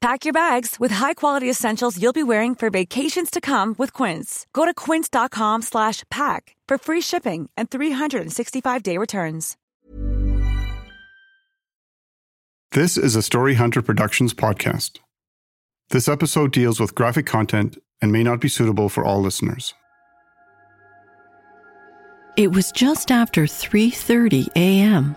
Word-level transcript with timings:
Pack 0.00 0.24
your 0.24 0.32
bags 0.32 0.80
with 0.80 0.90
high-quality 0.92 1.48
essentials 1.50 2.00
you'll 2.00 2.14
be 2.14 2.22
wearing 2.22 2.54
for 2.54 2.70
vacations 2.70 3.30
to 3.30 3.38
come 3.40 3.74
with 3.76 3.92
Quince. 3.92 4.46
Go 4.54 4.64
to 4.64 4.72
quince.com 4.72 5.60
slash 5.60 6.04
pack 6.10 6.56
for 6.66 6.78
free 6.78 7.02
shipping 7.02 7.50
and 7.54 7.68
365-day 7.68 8.96
returns. 8.96 9.58
This 12.72 12.96
is 12.96 13.14
a 13.14 13.20
Story 13.20 13.54
Hunter 13.54 13.82
Productions 13.82 14.32
podcast. 14.32 15.00
This 15.90 16.08
episode 16.08 16.52
deals 16.52 16.80
with 16.80 16.94
graphic 16.94 17.26
content 17.26 17.76
and 18.00 18.10
may 18.10 18.22
not 18.22 18.40
be 18.40 18.48
suitable 18.48 18.88
for 18.88 19.04
all 19.04 19.20
listeners. 19.20 19.74
It 22.36 22.52
was 22.52 22.72
just 22.72 23.10
after 23.10 23.42
3:30 23.42 24.48
a.m. 24.56 25.16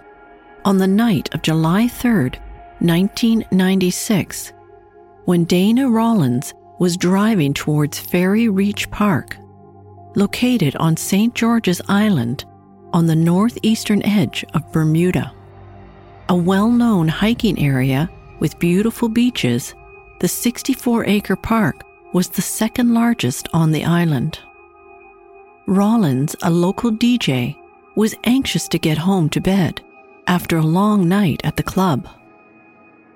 on 0.66 0.80
the 0.80 0.88
night 0.88 1.34
of 1.34 1.42
July 1.42 1.86
3rd, 1.86 2.38
1996, 2.80 4.52
when 5.26 5.46
Dana 5.46 5.90
Rollins 5.90 6.54
was 6.80 6.98
driving 6.98 7.54
towards 7.54 8.00
Ferry 8.00 8.50
Reach 8.50 8.90
Park, 8.92 9.38
located 10.16 10.76
on 10.78 10.98
St. 10.98 11.34
George's 11.34 11.82
Island 11.88 12.46
on 12.92 13.08
the 13.08 13.16
northeastern 13.16 14.04
edge 14.04 14.46
of 14.54 14.72
Bermuda. 14.72 15.34
A 16.30 16.36
well 16.36 16.70
known 16.70 17.08
hiking 17.08 17.60
area 17.60 18.10
with 18.40 18.60
beautiful 18.60 19.10
beaches, 19.10 19.74
the 20.20 20.28
64 20.28 21.06
acre 21.06 21.36
park 21.36 21.84
was 22.14 22.30
the 22.30 22.42
second 22.42 22.94
largest 22.94 23.48
on 23.54 23.72
the 23.72 23.84
island. 23.84 24.40
Rollins, 25.66 26.36
a 26.42 26.52
local 26.52 26.92
DJ, 26.92 27.56
was 27.96 28.16
anxious 28.26 28.68
to 28.68 28.80
get 28.80 28.98
home 28.98 29.30
to 29.30 29.40
bed 29.40 29.82
after 30.28 30.58
a 30.58 30.62
long 30.62 31.08
night 31.08 31.42
at 31.44 31.56
the 31.56 31.64
club. 31.64 32.08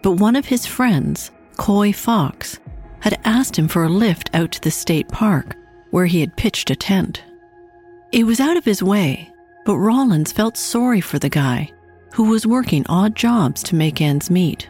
But 0.02 0.14
one 0.14 0.36
of 0.36 0.46
his 0.46 0.66
friends, 0.66 1.32
Coy 1.58 1.92
Fox, 1.92 2.60
had 3.00 3.20
asked 3.26 3.58
him 3.58 3.68
for 3.68 3.84
a 3.84 3.90
lift 3.90 4.30
out 4.34 4.52
to 4.52 4.62
the 4.62 4.72
state 4.72 5.08
park 5.10 5.56
where 5.92 6.06
he 6.06 6.20
had 6.20 6.38
pitched 6.38 6.70
a 6.72 6.76
tent. 6.76 7.24
It 8.12 8.26
was 8.26 8.40
out 8.40 8.58
of 8.58 8.66
his 8.66 8.84
way, 8.84 9.32
but 9.66 9.78
Rollins 9.78 10.32
felt 10.32 10.58
sorry 10.58 11.02
for 11.02 11.20
the 11.20 11.30
guy 11.30 11.72
who 12.14 12.30
was 12.30 12.48
working 12.48 12.86
odd 12.88 13.16
jobs 13.16 13.62
to 13.64 13.76
make 13.76 14.02
ends 14.02 14.30
meet. 14.30 14.70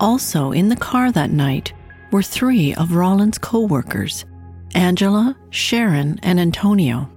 Also 0.00 0.52
in 0.52 0.68
the 0.68 0.76
car 0.76 1.12
that 1.12 1.30
night 1.30 1.72
were 2.10 2.22
three 2.22 2.74
of 2.74 2.94
Rollins' 2.94 3.38
co 3.38 3.60
workers 3.60 4.24
Angela, 4.74 5.36
Sharon, 5.50 6.18
and 6.22 6.40
Antonio. 6.40 7.08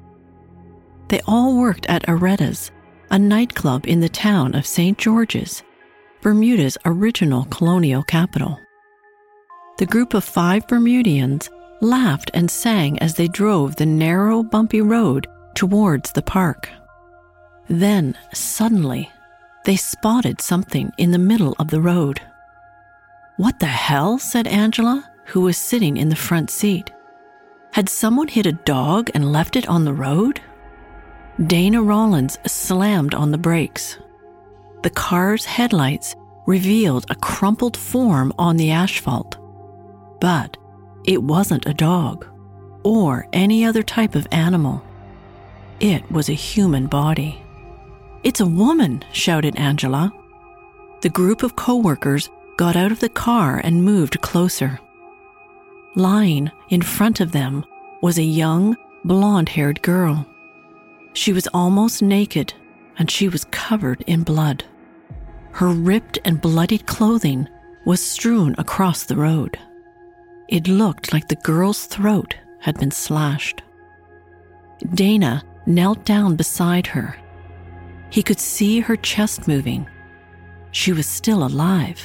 They 1.07 1.21
all 1.25 1.57
worked 1.57 1.87
at 1.87 2.07
Aretta's, 2.07 2.71
a 3.09 3.17
nightclub 3.17 3.87
in 3.87 3.99
the 3.99 4.09
town 4.09 4.53
of 4.53 4.67
St. 4.67 4.97
George's, 4.97 5.63
Bermuda's 6.21 6.77
original 6.85 7.45
colonial 7.45 8.03
capital. 8.03 8.59
The 9.77 9.85
group 9.85 10.15
of 10.15 10.23
five 10.23 10.65
Bermudians 10.67 11.49
laughed 11.81 12.31
and 12.33 12.49
sang 12.49 12.97
as 12.99 13.13
they 13.13 13.27
drove 13.27 13.75
the 13.75 13.85
narrow, 13.85 14.41
bumpy 14.41 14.81
road 14.81 15.27
towards 15.53 16.11
the 16.11 16.23
park. 16.23 16.69
Then, 17.69 18.17
suddenly, 18.33 19.11
they 19.65 19.75
spotted 19.75 20.41
something 20.41 20.91
in 20.97 21.11
the 21.11 21.19
middle 21.19 21.55
of 21.59 21.69
the 21.69 21.81
road. 21.81 22.21
What 23.35 23.59
the 23.59 23.67
hell? 23.67 24.17
said 24.17 24.47
Angela, 24.47 25.07
who 25.25 25.41
was 25.41 25.57
sitting 25.57 25.97
in 25.97 26.09
the 26.09 26.15
front 26.15 26.49
seat. 26.49 26.91
Had 27.73 27.88
someone 27.88 28.29
hit 28.29 28.47
a 28.47 28.53
dog 28.53 29.11
and 29.13 29.31
left 29.31 29.55
it 29.55 29.67
on 29.67 29.85
the 29.85 29.94
road? 29.94 30.41
Dana 31.45 31.83
Rollins 31.83 32.39
slammed 32.47 33.13
on 33.13 33.29
the 33.29 33.38
brakes. 33.38 33.99
The 34.81 34.89
car's 34.89 35.45
headlights 35.45 36.15
revealed 36.47 37.05
a 37.09 37.15
crumpled 37.15 37.77
form 37.77 38.33
on 38.39 38.57
the 38.57 38.71
asphalt. 38.71 39.38
But 40.19 40.57
it 41.05 41.22
wasn't 41.22 41.67
a 41.67 41.73
dog 41.73 42.25
or 42.83 43.28
any 43.33 43.66
other 43.66 43.83
type 43.83 44.16
of 44.16 44.28
animal. 44.31 44.83
It 45.79 46.09
was 46.11 46.29
a 46.29 46.33
human 46.33 46.88
body. 46.88 47.41
It's 48.23 48.39
a 48.39 48.45
woman, 48.45 49.03
shouted 49.11 49.56
Angela. 49.57 50.11
The 51.01 51.09
group 51.09 51.44
of 51.44 51.56
coworkers 51.56 52.29
got 52.57 52.75
out 52.75 52.91
of 52.91 53.00
the 53.00 53.09
car 53.09 53.61
and 53.63 53.83
moved 53.83 54.22
closer. 54.22 54.79
Lying 55.95 56.51
in 56.69 56.81
front 56.81 57.19
of 57.19 57.31
them 57.31 57.63
was 58.01 58.17
a 58.17 58.23
young, 58.23 58.75
blonde 59.03 59.50
haired 59.50 59.81
girl. 59.81 60.27
She 61.13 61.33
was 61.33 61.47
almost 61.53 62.01
naked 62.01 62.53
and 62.97 63.09
she 63.09 63.29
was 63.29 63.45
covered 63.45 64.01
in 64.07 64.23
blood. 64.23 64.63
Her 65.51 65.69
ripped 65.69 66.19
and 66.25 66.41
bloodied 66.41 66.85
clothing 66.88 67.47
was 67.85 68.01
strewn 68.01 68.56
across 68.57 69.03
the 69.03 69.16
road. 69.16 69.57
It 70.47 70.67
looked 70.67 71.13
like 71.13 71.27
the 71.27 71.35
girl's 71.35 71.85
throat 71.85 72.35
had 72.59 72.79
been 72.79 72.91
slashed. 72.91 73.61
Dana 74.93 75.43
knelt 75.65 76.05
down 76.05 76.35
beside 76.35 76.87
her. 76.87 77.17
He 78.09 78.23
could 78.23 78.39
see 78.39 78.79
her 78.79 78.95
chest 78.95 79.47
moving. 79.47 79.87
She 80.71 80.93
was 80.93 81.05
still 81.05 81.45
alive. 81.45 82.01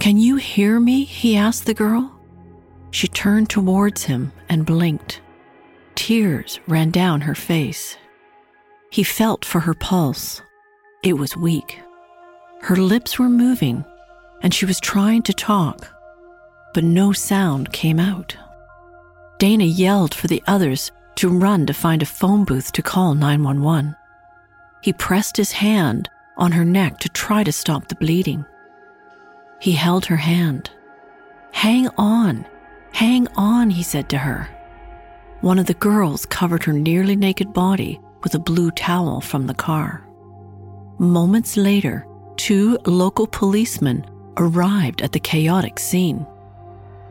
Can 0.00 0.16
you 0.18 0.36
hear 0.36 0.80
me? 0.80 1.04
he 1.04 1.36
asked 1.36 1.66
the 1.66 1.74
girl. 1.74 2.10
She 2.90 3.08
turned 3.08 3.48
towards 3.48 4.04
him 4.04 4.32
and 4.48 4.66
blinked. 4.66 5.20
Tears 5.94 6.60
ran 6.66 6.90
down 6.90 7.20
her 7.20 7.34
face. 7.34 7.96
He 8.90 9.04
felt 9.04 9.44
for 9.44 9.60
her 9.60 9.74
pulse. 9.74 10.42
It 11.02 11.14
was 11.14 11.36
weak. 11.36 11.80
Her 12.62 12.76
lips 12.76 13.18
were 13.18 13.28
moving, 13.28 13.84
and 14.42 14.52
she 14.52 14.66
was 14.66 14.80
trying 14.80 15.22
to 15.22 15.32
talk, 15.32 15.93
but 16.74 16.84
no 16.84 17.12
sound 17.12 17.72
came 17.72 17.98
out. 17.98 18.36
Dana 19.38 19.64
yelled 19.64 20.12
for 20.12 20.26
the 20.26 20.42
others 20.46 20.92
to 21.16 21.28
run 21.28 21.64
to 21.66 21.72
find 21.72 22.02
a 22.02 22.06
phone 22.06 22.44
booth 22.44 22.72
to 22.72 22.82
call 22.82 23.14
911. 23.14 23.96
He 24.82 24.92
pressed 24.92 25.36
his 25.36 25.52
hand 25.52 26.10
on 26.36 26.52
her 26.52 26.64
neck 26.64 26.98
to 26.98 27.08
try 27.08 27.44
to 27.44 27.52
stop 27.52 27.88
the 27.88 27.94
bleeding. 27.94 28.44
He 29.60 29.72
held 29.72 30.04
her 30.06 30.16
hand. 30.16 30.70
Hang 31.52 31.88
on, 31.96 32.44
hang 32.92 33.28
on, 33.36 33.70
he 33.70 33.82
said 33.82 34.08
to 34.10 34.18
her. 34.18 34.48
One 35.40 35.58
of 35.58 35.66
the 35.66 35.74
girls 35.74 36.26
covered 36.26 36.64
her 36.64 36.72
nearly 36.72 37.16
naked 37.16 37.52
body 37.52 38.00
with 38.22 38.34
a 38.34 38.38
blue 38.40 38.70
towel 38.72 39.20
from 39.20 39.46
the 39.46 39.54
car. 39.54 40.06
Moments 40.98 41.56
later, 41.56 42.06
two 42.36 42.78
local 42.86 43.26
policemen 43.26 44.04
arrived 44.36 45.02
at 45.02 45.12
the 45.12 45.20
chaotic 45.20 45.78
scene. 45.78 46.26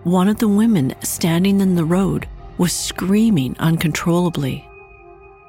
One 0.04 0.28
of 0.28 0.40
the 0.40 0.50
women 0.50 0.94
standing 1.02 1.62
in 1.62 1.76
the 1.76 1.86
road 1.86 2.28
was 2.58 2.74
screaming 2.74 3.56
uncontrollably, 3.58 4.68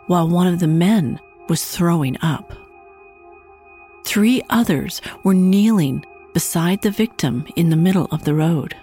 while 0.07 0.29
one 0.29 0.47
of 0.47 0.61
the 0.61 0.69
men 0.69 1.19
was 1.49 1.65
throwing 1.65 2.17
up. 2.23 2.53
Three 4.05 4.43
others 4.51 5.01
were 5.25 5.35
kneeling 5.35 6.05
beside 6.35 6.83
the 6.83 6.91
victim 6.91 7.47
in 7.57 7.71
the 7.71 7.77
middle 7.77 8.07
of 8.13 8.25
the 8.25 8.35
road. 8.35 8.77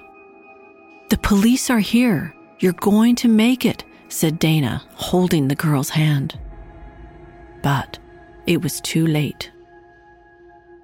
The 1.09 1.17
police 1.17 1.69
are 1.69 1.79
here. 1.79 2.33
You're 2.59 2.73
going 2.73 3.15
to 3.17 3.27
make 3.27 3.65
it, 3.65 3.83
said 4.09 4.39
Dana, 4.39 4.83
holding 4.95 5.47
the 5.47 5.55
girl's 5.55 5.89
hand. 5.89 6.37
But 7.63 7.97
it 8.45 8.61
was 8.61 8.81
too 8.81 9.07
late. 9.07 9.51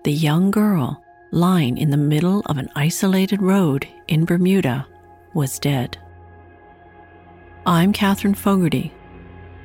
The 0.04 0.14
young 0.14 0.50
girl, 0.52 1.04
lying 1.32 1.78
in 1.78 1.90
the 1.90 1.98
middle 1.98 2.42
of 2.46 2.58
an 2.58 2.70
isolated 2.76 3.42
road 3.42 3.88
in 4.08 4.26
Bermuda, 4.26 4.88
was 5.34 5.60
dead. 5.60 5.98
I'm 7.66 7.92
Catherine 7.92 8.36
Fogarty, 8.36 8.94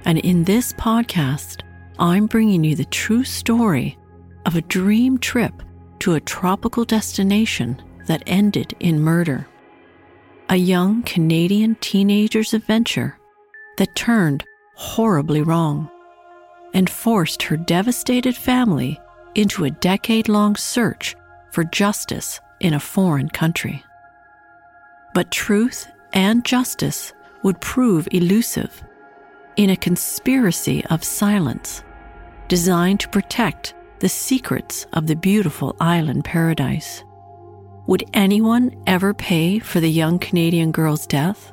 and 0.05 0.19
in 0.19 0.45
this 0.45 0.73
podcast, 0.73 1.63
I'm 1.99 2.27
bringing 2.27 2.65
you 2.65 2.75
the 2.75 2.85
true 2.87 3.25
story 3.25 3.97
of 4.45 4.57
a 4.57 4.63
dream 4.63 5.19
trip 5.19 5.63
to 6.01 6.15
a 6.15 6.21
tropical 6.21 6.85
destination 6.85 7.81
that 8.07 8.25
ended 8.27 8.75
in 8.81 9.01
murder. 9.01 9.47
A 10.49 10.57
young 10.57 11.03
Canadian 11.05 11.77
teenager's 11.77 12.55
adventure 12.55 13.17
that 13.79 13.95
turned 13.95 14.45
horribly 14.75 15.43
wrong 15.43 15.89
and 16.75 16.91
forced 16.91 17.45
her 17.45 17.57
devastated 17.57 18.37
family 18.37 18.99
into 19.37 19.65
a 19.65 19.71
decade 19.71 20.29
long 20.29 20.57
search 20.57 21.15
for 21.53 21.65
justice 21.65 22.41
in 22.61 22.75
a 22.75 22.81
foreign 22.81 23.29
country. 23.29 23.85
But 25.15 25.31
truth 25.31 25.87
and 26.13 26.45
justice 26.45 27.13
would 27.43 27.61
prove 27.61 28.09
elusive 28.11 28.83
in 29.57 29.71
a 29.71 29.77
conspiracy 29.77 30.85
of 30.87 31.05
silence 31.05 31.85
designed 32.49 33.01
to 33.01 33.09
protect 33.09 33.75
the 34.01 34.09
secrets 34.09 34.87
of 34.95 35.07
the 35.07 35.15
beautiful 35.15 35.77
island 35.81 36.25
paradise. 36.25 37.05
Would 37.87 38.05
anyone 38.15 38.83
ever 38.87 39.13
pay 39.15 39.59
for 39.59 39.81
the 39.81 39.91
young 39.91 40.19
Canadian 40.19 40.73
girl's 40.73 41.07
death? 41.07 41.53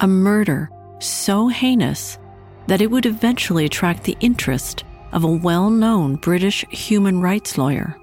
A 0.00 0.06
murder 0.06 0.70
so 1.00 1.48
heinous 1.48 2.18
that 2.66 2.80
it 2.80 2.90
would 2.90 3.06
eventually 3.06 3.64
attract 3.64 4.04
the 4.04 4.16
interest 4.20 4.84
of 5.12 5.24
a 5.24 5.30
well 5.30 5.70
known 5.70 6.16
British 6.16 6.64
human 6.70 7.20
rights 7.20 7.58
lawyer, 7.58 7.96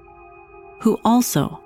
who 0.86 0.98
also 1.04 1.60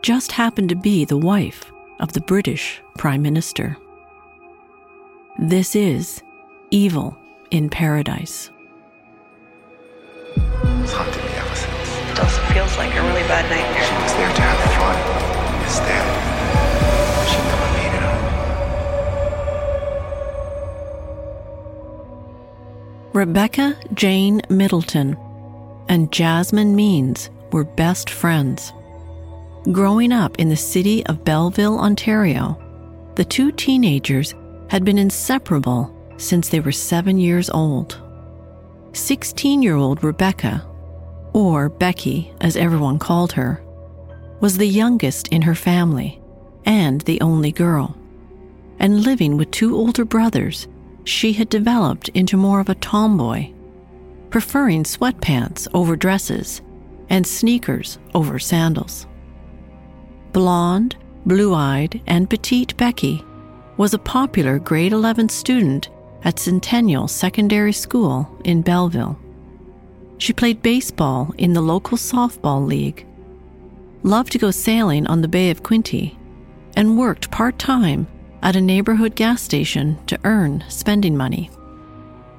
just 0.00 0.30
happened 0.30 0.68
to 0.68 0.76
be 0.76 1.04
the 1.04 1.18
wife 1.18 1.72
of 1.98 2.12
the 2.12 2.20
British 2.20 2.80
Prime 2.96 3.20
Minister. 3.20 3.76
This 5.40 5.74
is 5.74 6.22
Evil 6.70 7.18
in 7.50 7.68
Paradise. 7.68 8.48
It's 10.36 10.92
haunted 10.92 11.24
me 11.24 11.30
ever 11.32 11.56
since. 11.56 11.96
It 12.12 12.20
also 12.20 12.40
feels 12.54 12.76
like 12.76 12.94
a 12.94 13.02
really 13.02 13.24
bad 13.26 13.50
nightmare. 13.50 13.82
She 13.82 13.92
was 14.04 14.12
there 14.14 14.32
to 14.32 14.40
have 14.40 14.60
fun. 14.78 14.96
Instead, 15.64 16.06
she 17.26 17.38
never 17.50 17.68
made 17.74 17.92
it 17.98 18.02
home. 18.06 18.26
Rebecca 23.14 23.76
Jane 23.94 24.42
Middleton 24.48 25.16
and 25.88 26.12
Jasmine 26.12 26.76
Means 26.76 27.30
were 27.52 27.64
best 27.64 28.10
friends. 28.10 28.72
Growing 29.72 30.12
up 30.12 30.38
in 30.38 30.48
the 30.48 30.56
city 30.56 31.04
of 31.06 31.24
Belleville, 31.24 31.78
Ontario, 31.78 32.58
the 33.16 33.24
two 33.24 33.52
teenagers 33.52 34.34
had 34.70 34.84
been 34.84 34.98
inseparable 34.98 35.94
since 36.16 36.48
they 36.48 36.60
were 36.60 36.72
seven 36.72 37.18
years 37.18 37.50
old. 37.50 38.00
16 38.92 39.62
year 39.62 39.76
old 39.76 40.02
Rebecca, 40.02 40.66
or 41.32 41.68
Becky 41.68 42.32
as 42.40 42.56
everyone 42.56 42.98
called 42.98 43.32
her, 43.32 43.62
was 44.40 44.56
the 44.56 44.66
youngest 44.66 45.28
in 45.28 45.42
her 45.42 45.54
family 45.54 46.20
and 46.64 47.02
the 47.02 47.20
only 47.20 47.52
girl. 47.52 47.96
And 48.78 49.04
living 49.04 49.36
with 49.36 49.50
two 49.50 49.76
older 49.76 50.04
brothers, 50.04 50.66
she 51.04 51.32
had 51.32 51.48
developed 51.48 52.08
into 52.10 52.36
more 52.36 52.60
of 52.60 52.68
a 52.68 52.74
tomboy, 52.76 53.52
preferring 54.30 54.84
sweatpants 54.84 55.68
over 55.74 55.96
dresses 55.96 56.62
and 57.10 57.26
sneakers 57.26 57.98
over 58.14 58.38
sandals. 58.38 59.06
Blonde, 60.32 60.96
blue 61.26 61.54
eyed, 61.54 62.00
and 62.06 62.30
petite 62.30 62.76
Becky 62.76 63.24
was 63.76 63.94
a 63.94 63.98
popular 63.98 64.58
grade 64.58 64.92
11 64.92 65.28
student 65.28 65.90
at 66.24 66.38
Centennial 66.38 67.08
Secondary 67.08 67.72
School 67.72 68.28
in 68.44 68.62
Belleville. 68.62 69.18
She 70.18 70.32
played 70.32 70.62
baseball 70.62 71.34
in 71.38 71.54
the 71.54 71.62
local 71.62 71.96
softball 71.96 72.66
league, 72.66 73.06
loved 74.02 74.32
to 74.32 74.38
go 74.38 74.50
sailing 74.50 75.06
on 75.06 75.22
the 75.22 75.28
Bay 75.28 75.50
of 75.50 75.62
Quinte, 75.62 76.16
and 76.76 76.98
worked 76.98 77.30
part 77.30 77.58
time 77.58 78.06
at 78.42 78.56
a 78.56 78.60
neighborhood 78.60 79.14
gas 79.16 79.42
station 79.42 79.98
to 80.06 80.18
earn 80.24 80.62
spending 80.68 81.16
money. 81.16 81.50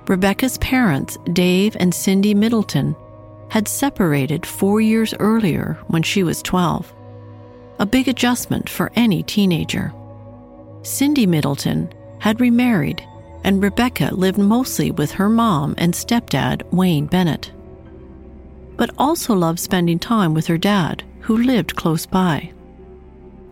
Rebecca's 0.07 0.57
parents, 0.59 1.17
Dave 1.33 1.75
and 1.79 1.93
Cindy 1.93 2.33
Middleton, 2.33 2.95
had 3.51 3.67
separated 3.67 4.45
four 4.45 4.79
years 4.79 5.13
earlier 5.19 5.77
when 5.87 6.01
she 6.01 6.23
was 6.23 6.41
12 6.41 6.93
a 7.79 7.85
big 7.85 8.07
adjustment 8.07 8.69
for 8.69 8.91
any 8.95 9.23
teenager. 9.23 9.91
Cindy 10.83 11.25
Middleton 11.25 11.91
had 12.19 12.39
remarried, 12.39 13.03
and 13.43 13.61
Rebecca 13.61 14.11
lived 14.13 14.37
mostly 14.37 14.91
with 14.91 15.11
her 15.13 15.27
mom 15.27 15.73
and 15.79 15.91
stepdad, 15.91 16.61
Wayne 16.71 17.07
Bennett, 17.07 17.51
but 18.77 18.91
also 18.99 19.33
loved 19.33 19.59
spending 19.59 19.97
time 19.97 20.35
with 20.35 20.45
her 20.45 20.59
dad, 20.59 21.03
who 21.21 21.37
lived 21.37 21.75
close 21.75 22.05
by. 22.05 22.53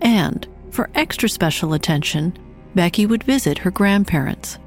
And, 0.01 0.47
for 0.69 0.91
extra 0.93 1.27
special 1.27 1.73
attention, 1.73 2.37
Becky 2.75 3.07
would 3.07 3.23
visit 3.23 3.57
her 3.57 3.71
grandparents. 3.71 4.59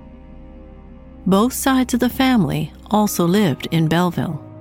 Both 1.25 1.52
sides 1.52 1.94
of 1.94 2.00
the 2.00 2.11
family 2.11 2.73
also 2.90 3.25
lived 3.25 3.69
in 3.70 3.87
Belleville. 3.87 4.51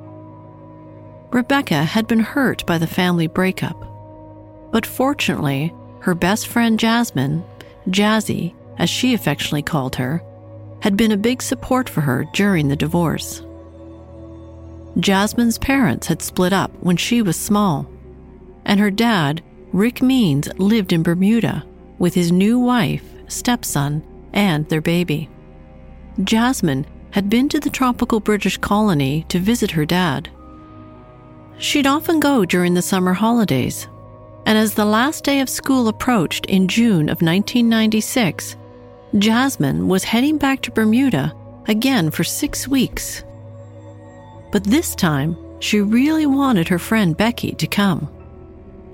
Rebecca 1.32 1.84
had 1.84 2.08
been 2.08 2.20
hurt 2.20 2.66
by 2.66 2.78
the 2.78 2.88
family 2.88 3.28
breakup 3.28 3.92
but 4.72 4.86
fortunately, 4.86 5.74
her 6.00 6.16
best 6.16 6.48
friend 6.48 6.80
Jasmine, 6.80 7.44
Jazzy, 7.90 8.56
as 8.78 8.90
she 8.90 9.14
affectionately 9.14 9.62
called 9.62 9.98
her, 9.98 10.24
had 10.82 10.98
been 10.98 11.12
a 11.12 11.18
big 11.18 11.42
support 11.42 11.88
for 11.88 12.02
her 12.02 12.26
during 12.34 12.68
the 12.70 12.76
divorce. 12.76 13.44
Jasmine's 15.00 15.58
parents 15.58 16.08
had 16.08 16.22
split 16.22 16.54
up 16.54 16.72
when 16.80 16.98
she 16.98 17.22
was 17.22 17.38
small, 17.38 17.88
and 18.66 18.80
her 18.80 18.92
dad, 18.92 19.44
Rick 19.72 20.02
Means, 20.02 20.50
lived 20.58 20.92
in 20.92 21.04
Bermuda 21.04 21.66
with 22.00 22.14
his 22.14 22.32
new 22.32 22.58
wife, 22.58 23.04
stepson, 23.28 24.04
and 24.34 24.68
their 24.70 24.82
baby. 24.82 25.30
Jasmine 26.24 26.86
had 27.12 27.30
been 27.30 27.48
to 27.50 27.60
the 27.60 27.70
tropical 27.70 28.20
British 28.20 28.58
colony 28.58 29.26
to 29.30 29.40
visit 29.40 29.72
her 29.72 29.86
dad. 29.86 30.30
She'd 31.62 31.86
often 31.86 32.20
go 32.20 32.44
during 32.44 32.74
the 32.74 32.82
summer 32.82 33.14
holidays, 33.14 33.88
and 34.48 34.58
as 34.58 34.74
the 34.74 34.84
last 34.84 35.24
day 35.24 35.42
of 35.42 35.48
school 35.48 35.88
approached 35.88 36.48
in 36.48 36.68
June 36.68 37.04
of 37.04 37.22
1996, 37.22 38.56
Jasmine 39.20 39.88
was 39.88 40.04
heading 40.04 40.40
back 40.40 40.64
to 40.64 40.72
Bermuda 40.72 41.36
again 41.68 42.10
for 42.10 42.24
six 42.24 42.68
weeks. 42.68 43.24
But 44.52 44.64
this 44.64 44.96
time, 44.96 45.38
she 45.60 45.82
really 45.82 46.26
wanted 46.26 46.68
her 46.68 46.80
friend 46.80 47.16
Becky 47.16 47.52
to 47.52 47.68
come. 47.68 48.10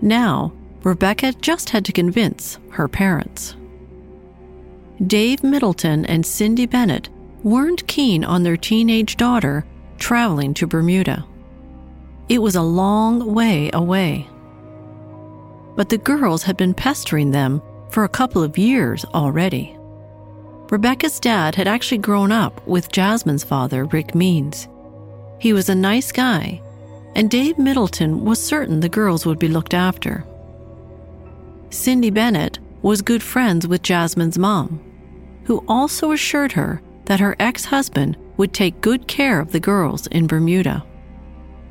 Now, 0.01 0.51
Rebecca 0.83 1.31
just 1.39 1.69
had 1.69 1.85
to 1.85 1.93
convince 1.93 2.59
her 2.71 2.89
parents. 2.89 3.55
Dave 5.05 5.41
Middleton 5.41 6.05
and 6.05 6.25
Cindy 6.25 6.65
Bennett 6.65 7.07
weren't 7.43 7.87
keen 7.87 8.25
on 8.25 8.43
their 8.43 8.57
teenage 8.57 9.15
daughter 9.15 9.65
traveling 9.99 10.53
to 10.55 10.67
Bermuda. 10.67 11.25
It 12.29 12.41
was 12.41 12.55
a 12.55 12.61
long 12.61 13.33
way 13.33 13.69
away 13.73 14.27
but 15.77 15.89
the 15.89 15.97
girls 15.99 16.43
had 16.43 16.57
been 16.57 16.73
pestering 16.73 17.31
them 17.31 17.61
for 17.89 18.03
a 18.03 18.09
couple 18.09 18.43
of 18.43 18.57
years 18.57 19.05
already. 19.13 19.77
Rebecca's 20.69 21.19
dad 21.21 21.55
had 21.55 21.67
actually 21.67 21.99
grown 21.99 22.31
up 22.31 22.65
with 22.67 22.91
Jasmine's 22.91 23.43
father, 23.43 23.85
Rick 23.85 24.13
Means. 24.13 24.67
He 25.39 25.53
was 25.53 25.69
a 25.69 25.75
nice 25.75 26.11
guy, 26.11 26.61
and 27.15 27.29
Dave 27.29 27.57
Middleton 27.59 28.25
was 28.25 28.43
certain 28.43 28.79
the 28.79 28.89
girls 28.89 29.25
would 29.25 29.39
be 29.39 29.47
looked 29.47 29.75
after. 29.75 30.25
Cindy 31.69 32.09
Bennett 32.09 32.59
was 32.81 33.01
good 33.01 33.21
friends 33.23 33.67
with 33.67 33.83
Jasmine's 33.83 34.39
mom, 34.39 34.83
who 35.45 35.63
also 35.67 36.11
assured 36.11 36.53
her 36.53 36.81
that 37.05 37.19
her 37.19 37.35
ex 37.39 37.65
husband 37.65 38.17
would 38.35 38.51
take 38.51 38.81
good 38.81 39.07
care 39.07 39.39
of 39.39 39.51
the 39.51 39.59
girls 39.59 40.07
in 40.07 40.25
Bermuda. 40.27 40.83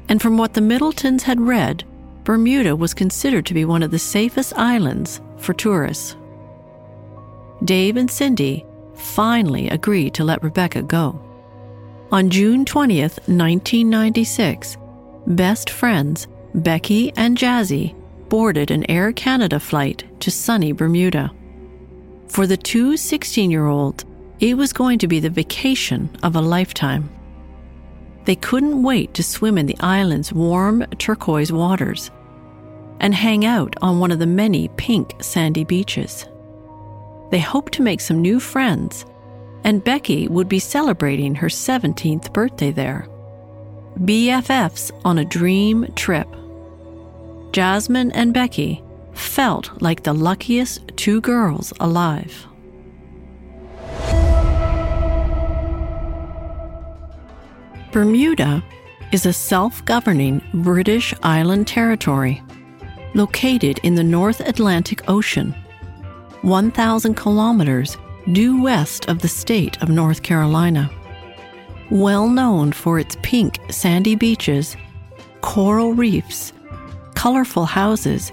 And 0.08 0.22
from 0.22 0.38
what 0.38 0.54
the 0.54 0.60
Middletons 0.60 1.22
had 1.24 1.40
read, 1.40 1.84
Bermuda 2.24 2.74
was 2.74 2.94
considered 2.94 3.46
to 3.46 3.54
be 3.54 3.64
one 3.64 3.82
of 3.82 3.90
the 3.90 3.98
safest 3.98 4.52
islands 4.56 5.20
for 5.38 5.52
tourists. 5.52 6.16
Dave 7.64 7.96
and 7.96 8.10
Cindy 8.10 8.64
finally 8.94 9.68
agreed 9.68 10.14
to 10.14 10.24
let 10.24 10.42
Rebecca 10.42 10.82
go. 10.82 11.20
On 12.12 12.30
June 12.30 12.64
20th, 12.64 13.18
1996, 13.28 14.76
best 15.26 15.70
friends 15.70 16.28
Becky 16.54 17.12
and 17.16 17.36
Jazzy 17.36 17.94
boarded 18.28 18.70
an 18.70 18.88
Air 18.90 19.12
Canada 19.12 19.60
flight 19.60 20.04
to 20.20 20.30
sunny 20.30 20.72
Bermuda. 20.72 21.32
For 22.28 22.46
the 22.46 22.56
two 22.56 22.96
16 22.96 23.50
year 23.50 23.66
olds, 23.66 24.04
it 24.40 24.56
was 24.56 24.72
going 24.72 24.98
to 24.98 25.08
be 25.08 25.20
the 25.20 25.30
vacation 25.30 26.10
of 26.22 26.36
a 26.36 26.40
lifetime. 26.40 27.08
They 28.26 28.36
couldn't 28.36 28.82
wait 28.82 29.14
to 29.14 29.22
swim 29.22 29.56
in 29.56 29.66
the 29.66 29.78
island's 29.80 30.32
warm 30.32 30.84
turquoise 30.98 31.52
waters 31.52 32.10
and 33.00 33.14
hang 33.14 33.44
out 33.44 33.74
on 33.82 34.00
one 34.00 34.10
of 34.10 34.18
the 34.18 34.26
many 34.26 34.68
pink 34.76 35.14
sandy 35.20 35.64
beaches. 35.64 36.26
They 37.30 37.38
hoped 37.38 37.72
to 37.74 37.82
make 37.82 38.00
some 38.00 38.20
new 38.20 38.40
friends 38.40 39.06
and 39.64 39.82
Becky 39.82 40.28
would 40.28 40.48
be 40.48 40.58
celebrating 40.58 41.34
her 41.34 41.48
17th 41.48 42.32
birthday 42.32 42.70
there. 42.70 43.08
BFFs 44.00 44.92
on 45.04 45.18
a 45.18 45.24
dream 45.24 45.86
trip. 45.96 46.28
Jasmine 47.52 48.12
and 48.12 48.34
Becky 48.34 48.82
felt 49.12 49.82
like 49.82 50.02
the 50.02 50.12
luckiest 50.12 50.96
two 50.96 51.20
girls 51.20 51.72
alive. 51.80 52.46
Bermuda 57.92 58.62
is 59.12 59.26
a 59.26 59.32
self 59.32 59.84
governing 59.84 60.42
British 60.52 61.14
island 61.22 61.66
territory 61.66 62.42
located 63.14 63.78
in 63.82 63.94
the 63.94 64.04
North 64.04 64.40
Atlantic 64.40 65.08
Ocean, 65.08 65.54
1,000 66.42 67.14
kilometers 67.14 67.96
due 68.32 68.60
west 68.60 69.08
of 69.08 69.20
the 69.20 69.28
state 69.28 69.80
of 69.82 69.88
North 69.88 70.22
Carolina. 70.22 70.90
Well 71.90 72.28
known 72.28 72.72
for 72.72 72.98
its 72.98 73.16
pink 73.22 73.60
sandy 73.70 74.16
beaches, 74.16 74.76
coral 75.40 75.92
reefs, 75.94 76.52
colorful 77.14 77.64
houses, 77.64 78.32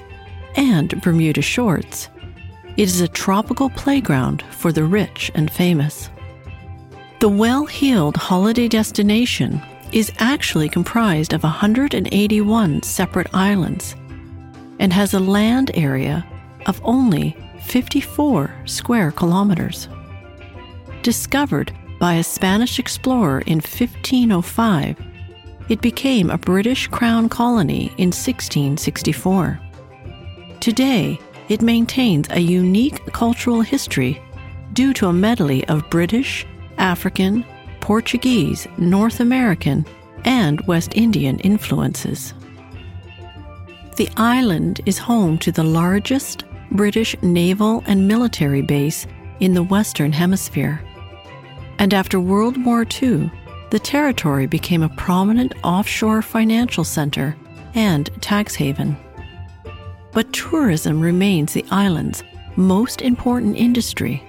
and 0.56 1.02
Bermuda 1.02 1.42
shorts, 1.42 2.10
it 2.76 2.90
is 2.90 3.02
a 3.02 3.08
tropical 3.08 3.70
playground 3.70 4.42
for 4.50 4.72
the 4.72 4.84
rich 4.84 5.32
and 5.36 5.52
famous. 5.52 6.10
The 7.24 7.30
well 7.30 7.66
heeled 7.66 8.18
holiday 8.18 8.68
destination 8.68 9.62
is 9.94 10.12
actually 10.18 10.68
comprised 10.68 11.32
of 11.32 11.44
181 11.44 12.84
separate 12.84 13.34
islands 13.34 13.96
and 14.78 14.92
has 14.92 15.14
a 15.14 15.22
land 15.22 15.72
area 15.74 16.28
of 16.66 16.82
only 16.84 17.38
54 17.62 18.54
square 18.66 19.10
kilometers. 19.14 19.88
Discovered 21.02 21.72
by 21.98 22.16
a 22.16 22.24
Spanish 22.26 22.78
explorer 22.78 23.40
in 23.48 23.60
1505, 23.60 24.98
it 25.70 25.80
became 25.80 26.30
a 26.30 26.38
British 26.38 26.88
crown 26.88 27.30
colony 27.30 27.86
in 27.98 28.12
1664. 28.12 29.62
Today, 30.60 31.18
it 31.48 31.62
maintains 31.62 32.28
a 32.32 32.42
unique 32.42 33.14
cultural 33.14 33.62
history 33.62 34.22
due 34.74 34.92
to 34.96 35.08
a 35.08 35.14
medley 35.14 35.66
of 35.70 35.90
British, 35.90 36.46
African, 36.78 37.46
Portuguese, 37.80 38.68
North 38.78 39.20
American, 39.20 39.86
and 40.26 40.62
West 40.68 40.96
Indian 40.96 41.40
influences. 41.40 42.34
The 43.98 44.10
island 44.18 44.82
is 44.86 44.98
home 44.98 45.38
to 45.40 45.52
the 45.52 45.64
largest 45.64 46.46
British 46.72 47.16
naval 47.22 47.84
and 47.86 48.08
military 48.08 48.62
base 48.62 49.06
in 49.40 49.54
the 49.54 49.64
Western 49.64 50.12
Hemisphere. 50.12 50.82
And 51.78 51.94
after 51.94 52.20
World 52.20 52.64
War 52.66 52.86
II, 53.02 53.30
the 53.70 53.80
territory 53.80 54.48
became 54.48 54.84
a 54.84 54.90
prominent 54.90 55.54
offshore 55.64 56.22
financial 56.22 56.84
center 56.84 57.36
and 57.76 58.10
tax 58.22 58.56
haven. 58.56 58.96
But 60.12 60.32
tourism 60.32 61.02
remains 61.02 61.54
the 61.54 61.66
island's 61.72 62.24
most 62.56 63.02
important 63.02 63.58
industry 63.58 64.24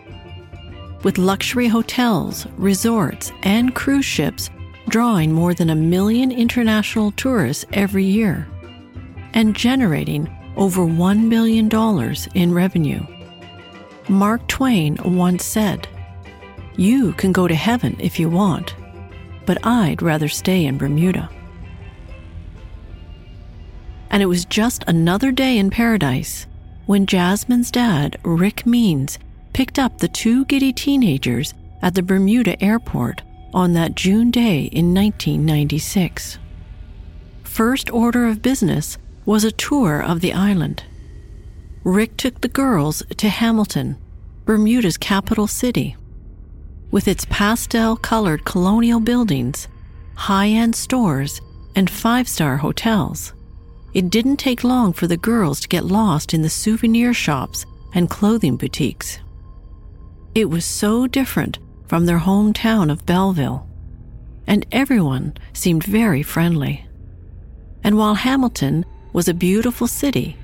with 1.04 1.18
luxury 1.18 1.68
hotels, 1.68 2.46
resorts, 2.56 3.30
and 3.42 3.74
cruise 3.74 4.04
ships 4.04 4.50
drawing 4.88 5.32
more 5.32 5.54
than 5.54 5.70
a 5.70 5.74
million 5.74 6.30
international 6.32 7.10
tourists 7.12 7.64
every 7.72 8.04
year 8.04 8.46
and 9.34 9.54
generating 9.54 10.28
over 10.56 10.82
$1 10.82 11.28
billion 11.30 11.68
in 12.34 12.54
revenue. 12.54 13.00
Mark 14.08 14.46
Twain 14.48 14.96
once 15.04 15.44
said, 15.44 15.88
You 16.76 17.12
can 17.14 17.32
go 17.32 17.48
to 17.48 17.54
heaven 17.54 17.96
if 17.98 18.20
you 18.20 18.28
want, 18.28 18.74
but 19.46 19.64
I'd 19.66 20.02
rather 20.02 20.28
stay 20.28 20.64
in 20.64 20.78
Bermuda. 20.78 21.28
And 24.10 24.22
it 24.22 24.26
was 24.26 24.44
just 24.44 24.84
another 24.86 25.32
day 25.32 25.58
in 25.58 25.70
paradise 25.70 26.46
when 26.86 27.06
Jasmine's 27.06 27.70
dad, 27.70 28.18
Rick 28.22 28.66
Means, 28.66 29.18
picked 29.54 29.78
up 29.78 29.98
the 29.98 30.08
two 30.08 30.44
giddy 30.46 30.72
teenagers 30.72 31.54
at 31.80 31.94
the 31.94 32.02
Bermuda 32.02 32.62
airport 32.62 33.22
on 33.54 33.72
that 33.72 33.94
June 33.94 34.30
day 34.30 34.64
in 34.64 34.92
1996. 34.92 36.38
First 37.44 37.88
order 37.90 38.26
of 38.26 38.42
business 38.42 38.98
was 39.24 39.44
a 39.44 39.52
tour 39.52 40.02
of 40.02 40.20
the 40.20 40.32
island. 40.32 40.82
Rick 41.84 42.16
took 42.16 42.40
the 42.40 42.48
girls 42.48 43.02
to 43.16 43.28
Hamilton, 43.28 43.96
Bermuda's 44.44 44.96
capital 44.96 45.46
city. 45.46 45.96
With 46.90 47.06
its 47.06 47.24
pastel 47.30 47.96
colored 47.96 48.44
colonial 48.44 49.00
buildings, 49.00 49.68
high 50.16 50.48
end 50.48 50.74
stores, 50.74 51.40
and 51.76 51.88
five 51.88 52.28
star 52.28 52.56
hotels, 52.56 53.32
it 53.94 54.10
didn't 54.10 54.38
take 54.38 54.64
long 54.64 54.92
for 54.92 55.06
the 55.06 55.16
girls 55.16 55.60
to 55.60 55.68
get 55.68 55.84
lost 55.84 56.34
in 56.34 56.42
the 56.42 56.50
souvenir 56.50 57.14
shops 57.14 57.64
and 57.94 58.10
clothing 58.10 58.56
boutiques. 58.56 59.20
It 60.34 60.50
was 60.50 60.64
so 60.64 61.06
different 61.06 61.58
from 61.86 62.06
their 62.06 62.18
hometown 62.18 62.90
of 62.90 63.06
Belleville, 63.06 63.68
and 64.48 64.66
everyone 64.72 65.34
seemed 65.52 65.84
very 65.84 66.24
friendly. 66.24 66.86
And 67.84 67.96
while 67.96 68.14
Hamilton 68.14 68.84
was 69.12 69.28
a 69.28 69.34
beautiful 69.34 69.86
city, 69.86 70.36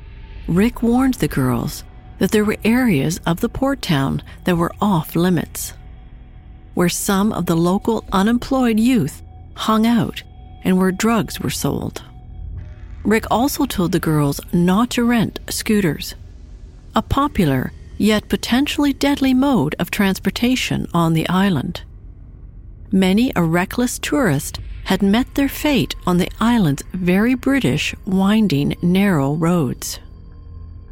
Rick 0.47 0.85
warned 0.85 1.14
the 1.14 1.26
girls 1.26 1.82
that 2.20 2.30
there 2.30 2.44
were 2.44 2.56
areas 2.64 3.18
of 3.26 3.40
the 3.40 3.49
port 3.49 3.82
town 3.82 4.23
that 4.44 4.56
were 4.56 4.73
off 4.80 5.16
limits, 5.16 5.73
where 6.75 6.88
some 6.88 7.32
of 7.32 7.47
the 7.47 7.56
local 7.56 8.04
unemployed 8.12 8.78
youth 8.78 9.23
hung 9.54 9.87
out 9.88 10.23
and 10.62 10.78
where 10.78 10.92
drugs 10.92 11.40
were 11.40 11.50
sold. 11.50 12.04
Rick 13.02 13.25
also 13.28 13.64
told 13.64 13.90
the 13.90 13.99
girls 13.99 14.40
not 14.52 14.90
to 14.90 15.02
rent 15.02 15.40
scooters, 15.49 16.14
a 16.94 17.02
popular 17.02 17.73
yet 18.00 18.30
potentially 18.30 18.95
deadly 18.95 19.35
mode 19.35 19.76
of 19.78 19.90
transportation 19.90 20.87
on 20.95 21.12
the 21.12 21.28
island. 21.28 21.83
Many 22.90 23.30
a 23.37 23.42
reckless 23.42 23.99
tourist 23.99 24.59
had 24.85 25.02
met 25.02 25.35
their 25.35 25.50
fate 25.50 25.95
on 26.07 26.16
the 26.16 26.30
island's 26.40 26.83
very 26.95 27.35
British, 27.35 27.95
winding, 28.07 28.75
narrow 28.80 29.35
roads. 29.35 30.00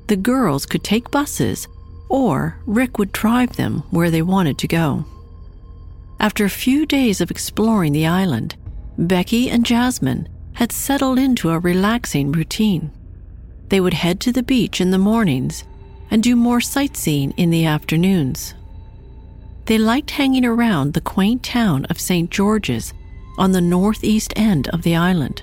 The 0.09 0.17
girls 0.17 0.67
could 0.67 0.85
take 0.85 1.11
buses, 1.11 1.67
or 2.11 2.59
Rick 2.67 2.99
would 2.99 3.13
drive 3.13 3.57
them 3.57 3.85
where 3.91 4.11
they 4.11 4.23
wanted 4.23 4.59
to 4.59 4.69
go. 4.69 5.07
After 6.21 6.45
a 6.45 6.51
few 6.51 6.85
days 6.85 7.23
of 7.23 7.31
exploring 7.31 7.93
the 7.93 8.07
island, 8.07 8.55
Becky 8.99 9.49
and 9.49 9.65
Jasmine 9.65 10.29
had 10.53 10.73
settled 10.73 11.19
into 11.19 11.49
a 11.49 11.59
relaxing 11.59 12.33
routine. 12.33 12.91
They 13.71 13.81
would 13.81 13.95
head 13.95 14.21
to 14.21 14.33
the 14.33 14.43
beach 14.43 14.79
in 14.79 14.91
the 14.91 14.99
mornings 14.99 15.65
and 16.11 16.23
do 16.23 16.37
more 16.37 16.61
sightseeing 16.61 17.33
in 17.33 17.51
the 17.51 17.65
afternoons. 17.65 18.55
They 19.67 19.79
liked 19.79 20.11
hanging 20.11 20.45
around 20.45 20.95
the 20.95 21.01
quaint 21.01 21.43
town 21.43 21.85
of 21.87 22.01
St. 22.01 22.31
George's 22.31 22.95
on 23.37 23.53
the 23.53 23.61
northeast 23.61 24.33
end 24.37 24.69
of 24.69 24.83
the 24.83 24.97
island, 24.97 25.43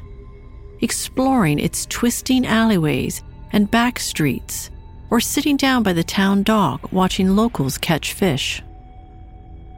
exploring 0.81 1.59
its 1.59 1.85
twisting 1.85 2.45
alleyways 2.45 3.23
and 3.51 3.69
back 3.69 3.99
streets, 3.99 4.71
or 5.09 5.19
sitting 5.19 5.55
down 5.57 5.83
by 5.83 5.93
the 5.93 6.03
town 6.03 6.43
dock 6.43 6.91
watching 6.91 7.35
locals 7.35 7.77
catch 7.77 8.13
fish. 8.13 8.61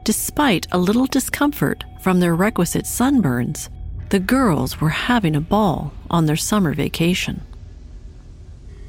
Despite 0.04 0.66
a 0.72 0.78
little 0.78 1.06
discomfort 1.06 1.84
from 2.00 2.18
their 2.18 2.34
requisite 2.34 2.86
sunburns, 2.86 3.68
the 4.08 4.18
girls 4.18 4.80
were 4.80 4.88
having 4.88 5.36
a 5.36 5.40
ball 5.40 5.92
on 6.10 6.24
their 6.24 6.36
summer 6.36 6.72
vacation. 6.72 7.42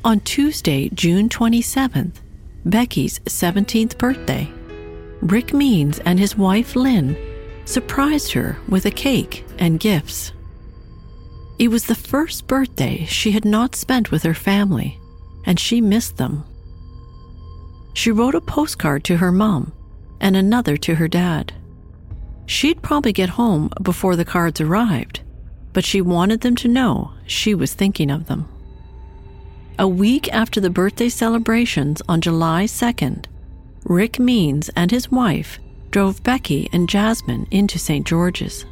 On 0.06 0.22
Tuesday, 0.22 0.89
June 0.94 1.27
27th, 1.27 2.22
Becky's 2.63 3.20
17th 3.20 3.98
birthday, 3.98 4.50
Rick 5.20 5.53
Means 5.53 6.00
and 6.00 6.18
his 6.18 6.38
wife 6.38 6.77
Lynn 6.77 7.18
surprised 7.65 8.32
her 8.32 8.58
with 8.70 8.86
a 8.86 8.91
cake 8.91 9.46
and 9.58 9.77
gifts. 9.77 10.32
It 11.60 11.68
was 11.68 11.86
the 11.86 11.96
first 11.96 12.48
birthday 12.48 13.03
she 13.06 13.32
had 13.32 13.44
not 13.44 13.75
spent 13.75 14.10
with 14.10 14.24
her 14.24 14.34
family, 14.34 14.98
and 15.46 15.60
she 15.60 15.82
missed 15.82 16.15
them. 16.15 16.46
She 17.94 18.10
wrote 18.10 18.36
a 18.36 18.41
postcard 18.41 19.03
to 19.03 19.18
her 19.18 19.34
mom 19.34 19.74
and 20.22 20.38
another 20.38 20.77
to 20.77 20.96
her 20.96 21.10
dad. 21.10 21.51
She'd 22.46 22.82
probably 22.82 23.12
get 23.12 23.32
home 23.32 23.70
before 23.82 24.15
the 24.15 24.24
cards 24.24 24.62
arrived, 24.62 25.20
but 25.74 25.84
she 25.84 26.00
wanted 26.00 26.39
them 26.39 26.56
to 26.56 26.70
know 26.70 27.12
she 27.27 27.53
was 27.53 27.74
thinking 27.74 28.10
of 28.10 28.27
them. 28.27 28.48
A 29.79 29.88
week 29.88 30.27
after 30.33 30.59
the 30.59 30.69
birthday 30.69 31.07
celebrations 31.07 32.01
on 32.09 32.19
July 32.19 32.65
2nd, 32.65 33.27
Rick 33.86 34.19
Means 34.19 34.69
and 34.75 34.91
his 34.91 35.09
wife 35.09 35.57
drove 35.89 36.21
Becky 36.21 36.67
and 36.74 36.89
Jasmine 36.89 37.48
into 37.50 37.79
St. 37.79 38.05
George's. 38.05 38.65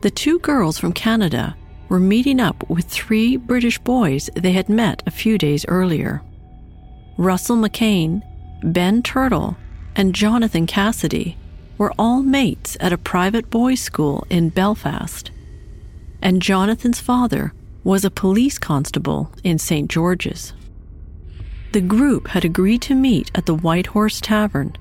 The 0.00 0.10
two 0.10 0.38
girls 0.38 0.78
from 0.78 0.94
Canada 0.94 1.54
were 1.90 2.00
meeting 2.00 2.40
up 2.40 2.70
with 2.70 2.86
three 2.86 3.36
British 3.36 3.78
boys 3.80 4.30
they 4.34 4.52
had 4.52 4.70
met 4.70 5.02
a 5.04 5.10
few 5.10 5.36
days 5.36 5.66
earlier 5.68 6.22
Russell 7.18 7.58
McCain, 7.58 8.22
Ben 8.62 9.02
Turtle, 9.02 9.58
and 9.94 10.14
Jonathan 10.14 10.66
Cassidy, 10.66 11.36
were 11.76 11.92
all 11.98 12.22
mates 12.22 12.78
at 12.80 12.94
a 12.94 12.98
private 12.98 13.50
boys' 13.50 13.80
school 13.80 14.26
in 14.30 14.48
Belfast, 14.48 15.30
and 16.22 16.40
Jonathan's 16.40 16.98
father 16.98 17.52
was 17.88 18.04
a 18.04 18.10
police 18.10 18.58
constable 18.58 19.32
in 19.44 19.58
St. 19.58 19.88
George's. 19.88 20.52
The 21.72 21.80
group 21.80 22.28
had 22.28 22.44
agreed 22.44 22.82
to 22.82 22.94
meet 22.94 23.30
at 23.34 23.46
the 23.46 23.54
White 23.54 23.86
Horse 23.86 24.20
Tavern, 24.20 24.76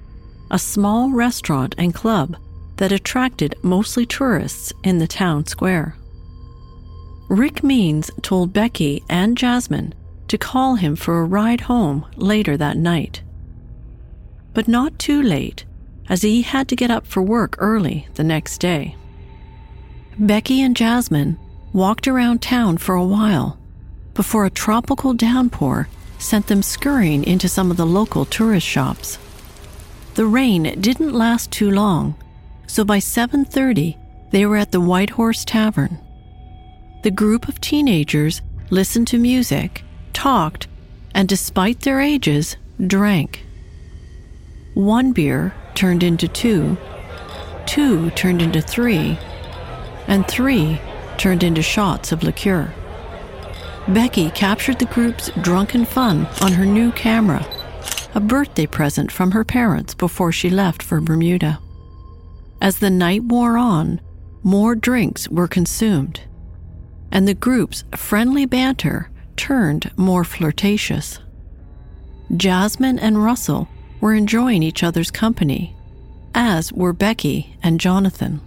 a 0.51 0.59
small 0.59 1.11
restaurant 1.11 1.73
and 1.77 1.93
club 1.93 2.35
that 2.75 2.91
attracted 2.91 3.55
mostly 3.63 4.05
tourists 4.05 4.73
in 4.83 4.97
the 4.97 5.07
town 5.07 5.45
square. 5.45 5.95
Rick 7.29 7.63
Means 7.63 8.11
told 8.23 8.51
Becky 8.51 9.01
and 9.09 9.37
Jasmine 9.37 9.93
to 10.27 10.37
call 10.37 10.75
him 10.75 10.97
for 10.97 11.21
a 11.21 11.25
ride 11.25 11.61
home 11.61 12.05
later 12.17 12.57
that 12.57 12.75
night. 12.75 13.21
But 14.53 14.67
not 14.67 14.99
too 14.99 15.21
late, 15.23 15.63
as 16.09 16.23
he 16.23 16.41
had 16.41 16.67
to 16.67 16.75
get 16.75 16.91
up 16.91 17.07
for 17.07 17.21
work 17.21 17.55
early 17.57 18.09
the 18.15 18.25
next 18.25 18.57
day. 18.57 18.97
Becky 20.19 20.61
and 20.61 20.75
Jasmine 20.75 21.39
walked 21.77 22.07
around 22.07 22.41
town 22.41 22.75
for 22.75 22.95
a 22.95 23.05
while 23.05 23.55
before 24.15 24.47
a 24.47 24.49
tropical 24.65 25.13
downpour 25.13 25.87
sent 26.17 26.47
them 26.47 26.63
scurrying 26.63 27.23
into 27.23 27.47
some 27.47 27.69
of 27.69 27.77
the 27.77 27.85
local 27.85 28.25
tourist 28.25 28.65
shops. 28.65 29.19
The 30.15 30.25
rain 30.25 30.81
didn't 30.81 31.13
last 31.13 31.51
too 31.51 31.69
long, 31.69 32.15
so 32.65 32.83
by 32.83 32.97
7:30 32.97 33.95
they 34.31 34.43
were 34.47 34.57
at 34.57 34.71
the 34.71 34.81
White 34.81 35.11
Horse 35.11 35.45
Tavern. 35.45 35.99
The 37.03 37.11
group 37.11 37.47
of 37.47 37.61
teenagers 37.61 38.41
listened 38.71 39.07
to 39.09 39.19
music, 39.19 39.83
talked, 40.13 40.67
and 41.13 41.29
despite 41.29 41.81
their 41.81 42.01
ages, 42.01 42.57
drank. 42.87 43.45
One 44.73 45.13
beer 45.13 45.53
turned 45.75 46.01
into 46.01 46.27
two, 46.27 46.75
two 47.67 48.09
turned 48.21 48.41
into 48.41 48.63
three, 48.63 49.19
and 50.07 50.27
three 50.27 50.81
turned 51.17 51.43
into 51.43 51.61
shots 51.61 52.11
of 52.11 52.23
liqueur. 52.23 52.73
Becky 53.87 54.29
captured 54.31 54.79
the 54.79 54.85
group's 54.85 55.29
drunken 55.41 55.85
fun 55.85 56.27
on 56.41 56.51
her 56.53 56.65
new 56.65 56.91
camera, 56.91 57.45
a 58.13 58.19
birthday 58.19 58.65
present 58.65 59.11
from 59.11 59.31
her 59.31 59.45
parents 59.45 59.93
before 59.93 60.31
she 60.31 60.49
left 60.49 60.83
for 60.83 60.99
Bermuda. 60.99 61.59
As 62.61 62.79
the 62.79 62.89
night 62.89 63.23
wore 63.23 63.57
on, 63.57 64.01
more 64.43 64.75
drinks 64.75 65.29
were 65.29 65.47
consumed, 65.47 66.21
and 67.11 67.27
the 67.27 67.33
group's 67.33 67.83
friendly 67.95 68.45
banter 68.45 69.09
turned 69.35 69.91
more 69.95 70.23
flirtatious. 70.23 71.19
Jasmine 72.35 72.99
and 72.99 73.23
Russell 73.23 73.69
were 74.01 74.13
enjoying 74.13 74.63
each 74.63 74.83
other's 74.83 75.11
company, 75.11 75.75
as 76.35 76.73
were 76.73 76.93
Becky 76.93 77.55
and 77.63 77.79
Jonathan. 77.79 78.41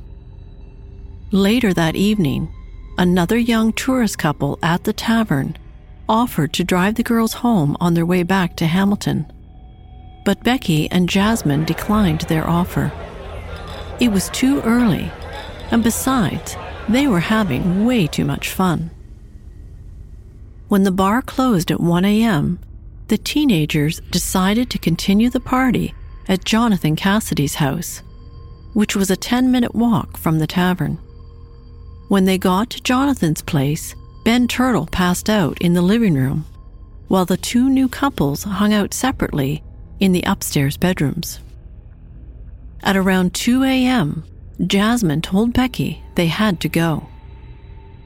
Later 1.30 1.72
that 1.72 1.96
evening, 1.96 2.52
another 2.98 3.38
young 3.38 3.72
tourist 3.72 4.18
couple 4.18 4.58
at 4.62 4.84
the 4.84 4.92
tavern 4.92 5.56
offered 6.08 6.52
to 6.52 6.64
drive 6.64 6.96
the 6.96 7.02
girls 7.02 7.34
home 7.34 7.76
on 7.80 7.94
their 7.94 8.04
way 8.04 8.22
back 8.22 8.56
to 8.56 8.66
Hamilton. 8.66 9.30
But 10.24 10.42
Becky 10.42 10.90
and 10.90 11.08
Jasmine 11.08 11.64
declined 11.64 12.22
their 12.22 12.48
offer. 12.48 12.92
It 14.00 14.10
was 14.10 14.28
too 14.30 14.60
early, 14.62 15.10
and 15.70 15.84
besides, 15.84 16.56
they 16.88 17.06
were 17.06 17.20
having 17.20 17.84
way 17.84 18.06
too 18.06 18.24
much 18.24 18.48
fun. 18.48 18.90
When 20.68 20.82
the 20.82 20.90
bar 20.90 21.22
closed 21.22 21.70
at 21.70 21.80
1 21.80 22.04
a.m., 22.04 22.58
the 23.08 23.18
teenagers 23.18 24.00
decided 24.10 24.70
to 24.70 24.78
continue 24.78 25.30
the 25.30 25.40
party 25.40 25.94
at 26.28 26.44
Jonathan 26.44 26.96
Cassidy's 26.96 27.56
house, 27.56 28.02
which 28.72 28.94
was 28.94 29.10
a 29.10 29.16
10 29.16 29.50
minute 29.50 29.74
walk 29.74 30.16
from 30.16 30.38
the 30.38 30.46
tavern. 30.46 30.98
When 32.10 32.24
they 32.24 32.38
got 32.38 32.70
to 32.70 32.82
Jonathan's 32.82 33.40
place, 33.40 33.94
Ben 34.24 34.48
Turtle 34.48 34.86
passed 34.86 35.30
out 35.30 35.62
in 35.62 35.74
the 35.74 35.80
living 35.80 36.14
room, 36.14 36.44
while 37.06 37.24
the 37.24 37.36
two 37.36 37.70
new 37.70 37.88
couples 37.88 38.42
hung 38.42 38.72
out 38.72 38.92
separately 38.92 39.62
in 40.00 40.10
the 40.10 40.24
upstairs 40.26 40.76
bedrooms. 40.76 41.38
At 42.82 42.96
around 42.96 43.34
2 43.34 43.62
a.m., 43.62 44.24
Jasmine 44.66 45.22
told 45.22 45.52
Becky 45.52 46.02
they 46.16 46.26
had 46.26 46.58
to 46.62 46.68
go. 46.68 47.06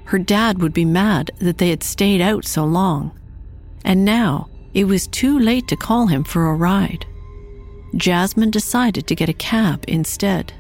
Her 0.05 0.19
dad 0.19 0.61
would 0.61 0.75
be 0.75 0.85
mad 0.85 1.31
that 1.39 1.57
they 1.57 1.71
had 1.71 1.83
stayed 1.83 2.21
out 2.21 2.45
so 2.45 2.67
long, 2.67 3.19
and 3.87 4.05
now 4.05 4.51
it 4.75 4.85
was 4.85 5.07
too 5.07 5.39
late 5.39 5.67
to 5.69 5.77
call 5.77 6.09
him 6.09 6.25
for 6.25 6.51
a 6.51 6.55
ride. 6.55 7.07
Jasmine 7.97 8.51
decided 8.51 9.07
to 9.07 9.15
get 9.15 9.31
a 9.31 9.33
cab 9.33 9.83
instead 9.89 10.53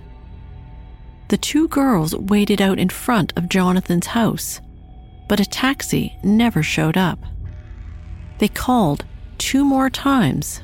the 1.29 1.37
two 1.37 1.69
girls 1.69 2.15
waited 2.15 2.61
out 2.61 2.79
in 2.79 2.89
front 2.89 3.33
of 3.37 3.49
Jonathan's 3.49 4.09
house, 4.09 4.61
but 5.29 5.41
a 5.41 5.45
taxi 5.45 6.17
never 6.23 6.63
showed 6.63 6.97
up. 6.97 7.19
They 8.39 8.49
called 8.49 9.05
two 9.39 9.65
more 9.65 9.91
times, 9.91 10.61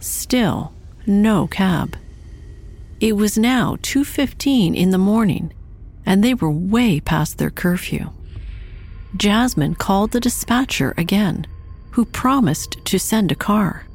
still 0.00 0.72
no 1.06 1.46
cab. 1.46 1.96
It 3.00 3.16
was 3.16 3.36
now 3.36 3.76
2:15 3.82 4.74
in 4.74 4.90
the 4.90 4.98
morning, 4.98 5.52
and 6.06 6.22
they 6.22 6.34
were 6.34 6.50
way 6.50 7.00
past 7.00 7.38
their 7.38 7.50
curfew. 7.50 8.10
Jasmine 9.16 9.74
called 9.74 10.12
the 10.12 10.20
dispatcher 10.20 10.94
again, 10.96 11.46
who 11.90 12.04
promised 12.04 12.76
to 12.84 12.98
send 12.98 13.30
a 13.30 13.36
car. 13.36 13.86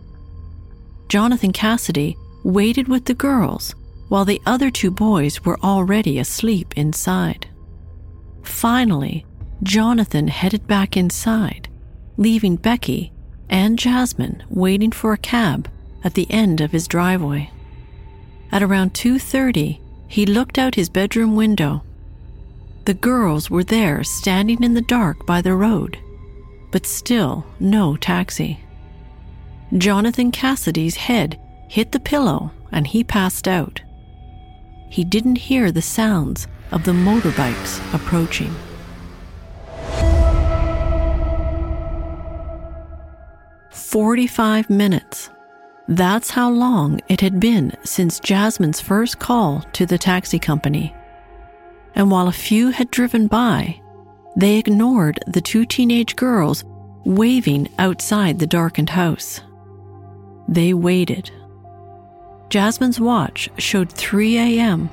Jonathan 1.08 1.52
Cassidy 1.52 2.16
waited 2.44 2.88
with 2.88 3.06
the 3.06 3.14
girls 3.14 3.74
while 4.10 4.26
the 4.26 4.42
other 4.46 4.70
two 4.70 4.92
boys 4.92 5.46
were 5.46 5.60
already 5.62 6.20
asleep 6.20 6.74
inside. 6.76 7.48
Finally, 8.44 9.26
Jonathan 9.64 10.28
headed 10.28 10.68
back 10.68 10.98
inside, 10.98 11.70
leaving 12.18 12.56
Becky 12.56 13.12
and 13.50 13.80
Jasmine 13.80 14.44
waiting 14.50 14.92
for 14.92 15.14
a 15.14 15.18
cab 15.18 15.70
at 16.04 16.16
the 16.16 16.30
end 16.30 16.60
of 16.60 16.72
his 16.72 16.88
driveway. 16.88 17.50
At 18.52 18.64
around 18.64 18.94
2:30, 18.94 19.80
he 20.08 20.26
looked 20.26 20.58
out 20.58 20.76
his 20.76 20.90
bedroom 20.90 21.36
window. 21.36 21.84
The 22.86 22.96
girls 22.96 23.50
were 23.52 23.64
there 23.64 24.04
standing 24.04 24.64
in 24.64 24.74
the 24.74 24.82
dark 24.82 25.26
by 25.26 25.42
the 25.42 25.54
road, 25.54 26.00
but 26.72 26.88
still 26.88 27.46
no 27.60 27.96
taxi. 27.96 28.60
Jonathan 29.78 30.32
Cassidy's 30.32 30.96
head 30.96 31.40
hit 31.68 31.92
the 31.92 32.00
pillow 32.00 32.52
and 32.72 32.88
he 32.88 33.04
passed 33.04 33.48
out 33.48 33.82
he 34.90 35.04
didn't 35.04 35.38
hear 35.38 35.72
the 35.72 35.82
sounds 35.82 36.48
of 36.72 36.84
the 36.84 36.92
motorbikes 36.92 37.80
approaching. 37.94 38.54
Forty-five 43.72 44.70
minutes. 44.70 45.30
That's 45.88 46.30
how 46.30 46.52
long 46.52 47.00
it 47.08 47.22
had 47.22 47.40
been 47.40 47.76
since 47.84 48.20
Jasmine's 48.20 48.82
first 48.82 49.18
call 49.18 49.66
to 49.74 49.86
the 49.86 49.98
taxi 49.98 50.38
company. 50.38 50.94
And 51.96 52.12
while 52.12 52.28
a 52.28 52.32
few 52.32 52.70
had 52.70 52.92
driven 52.92 53.26
by, 53.26 53.82
they 54.36 54.58
ignored 54.58 55.20
the 55.26 55.42
two 55.42 55.66
teenage 55.66 56.16
girls 56.16 56.64
waving 57.04 57.70
outside 57.80 58.38
the 58.38 58.46
darkened 58.46 58.92
house. 58.92 59.42
They 60.48 60.74
waited 60.76 61.32
Jasmine's 62.50 63.00
watch 63.00 63.50
showed 63.58 63.92
3 63.92 64.38
a.m. 64.38 64.90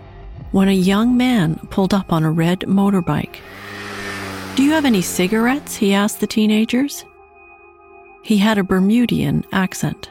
when 0.53 0.69
a 0.69 0.73
young 0.73 1.17
man 1.17 1.57
pulled 1.71 1.95
up 1.95 2.13
on 2.13 2.23
a 2.23 2.31
red 2.31 2.61
motorbike. 2.61 3.39
Do 4.55 4.63
you 4.63 4.73
have 4.73 4.85
any 4.85 5.03
cigarettes? 5.03 5.77
he 5.77 5.95
asked 5.95 6.21
the 6.21 6.27
teenagers. 6.27 7.05
He 8.23 8.39
had 8.39 8.59
a 8.59 8.65
Bermudian 8.65 9.45
accent. 9.53 10.11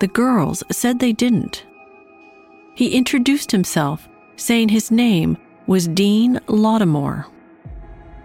The 0.00 0.08
girls 0.08 0.62
said 0.70 0.98
they 0.98 1.12
didn't. 1.12 1.64
He 2.74 2.96
introduced 2.96 3.52
himself, 3.52 4.08
saying 4.36 4.70
his 4.70 4.90
name 4.90 5.36
was 5.66 5.86
Dean 5.88 6.40
Lottimore. 6.46 7.26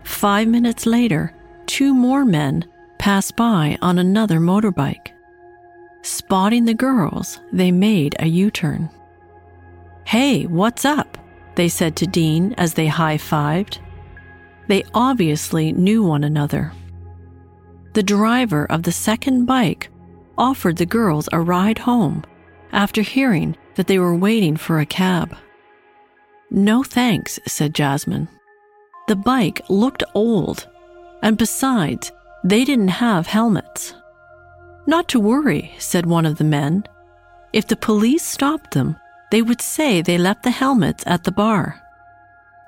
Five 0.03 0.47
minutes 0.47 0.85
later, 0.85 1.35
two 1.67 1.93
more 1.93 2.25
men 2.25 2.65
passed 2.97 3.35
by 3.35 3.77
on 3.81 3.99
another 3.99 4.39
motorbike. 4.39 5.09
Spotting 6.01 6.65
the 6.65 6.73
girls, 6.73 7.39
they 7.51 7.71
made 7.71 8.15
a 8.19 8.27
U 8.27 8.49
turn. 8.51 8.89
Hey, 10.05 10.45
what's 10.45 10.85
up? 10.85 11.17
They 11.55 11.69
said 11.69 11.95
to 11.97 12.07
Dean 12.07 12.53
as 12.57 12.73
they 12.73 12.87
high 12.87 13.17
fived. 13.17 13.79
They 14.67 14.83
obviously 14.93 15.73
knew 15.73 16.03
one 16.03 16.23
another. 16.23 16.71
The 17.93 18.03
driver 18.03 18.65
of 18.71 18.83
the 18.83 18.91
second 18.91 19.45
bike 19.45 19.89
offered 20.37 20.77
the 20.77 20.85
girls 20.85 21.27
a 21.31 21.41
ride 21.41 21.79
home 21.79 22.23
after 22.71 23.01
hearing 23.01 23.57
that 23.75 23.87
they 23.87 23.99
were 23.99 24.15
waiting 24.15 24.55
for 24.55 24.79
a 24.79 24.85
cab. 24.85 25.35
No 26.49 26.83
thanks, 26.83 27.39
said 27.45 27.75
Jasmine. 27.75 28.27
The 29.07 29.15
bike 29.15 29.61
looked 29.69 30.03
old, 30.15 30.67
and 31.21 31.37
besides, 31.37 32.11
they 32.43 32.63
didn't 32.63 32.89
have 32.89 33.27
helmets. 33.27 33.93
Not 34.89 35.07
to 35.09 35.19
worry, 35.19 35.71
said 35.77 36.07
one 36.07 36.25
of 36.25 36.39
the 36.39 36.43
men. 36.43 36.83
If 37.53 37.67
the 37.67 37.75
police 37.75 38.23
stopped 38.23 38.71
them, 38.71 38.95
they 39.29 39.43
would 39.43 39.61
say 39.61 40.01
they 40.01 40.17
left 40.17 40.41
the 40.41 40.49
helmets 40.49 41.03
at 41.05 41.25
the 41.25 41.31
bar. 41.31 41.79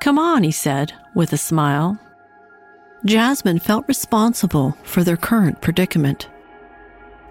Come 0.01 0.19
on, 0.19 0.43
he 0.43 0.51
said, 0.51 0.93
with 1.15 1.33
a 1.33 1.37
smile. 1.37 1.97
Jasmine 3.05 3.57
felt 3.57 3.87
responsible 3.87 4.77
for 4.83 5.03
their 5.03 5.17
current 5.17 5.61
predicament. 5.61 6.29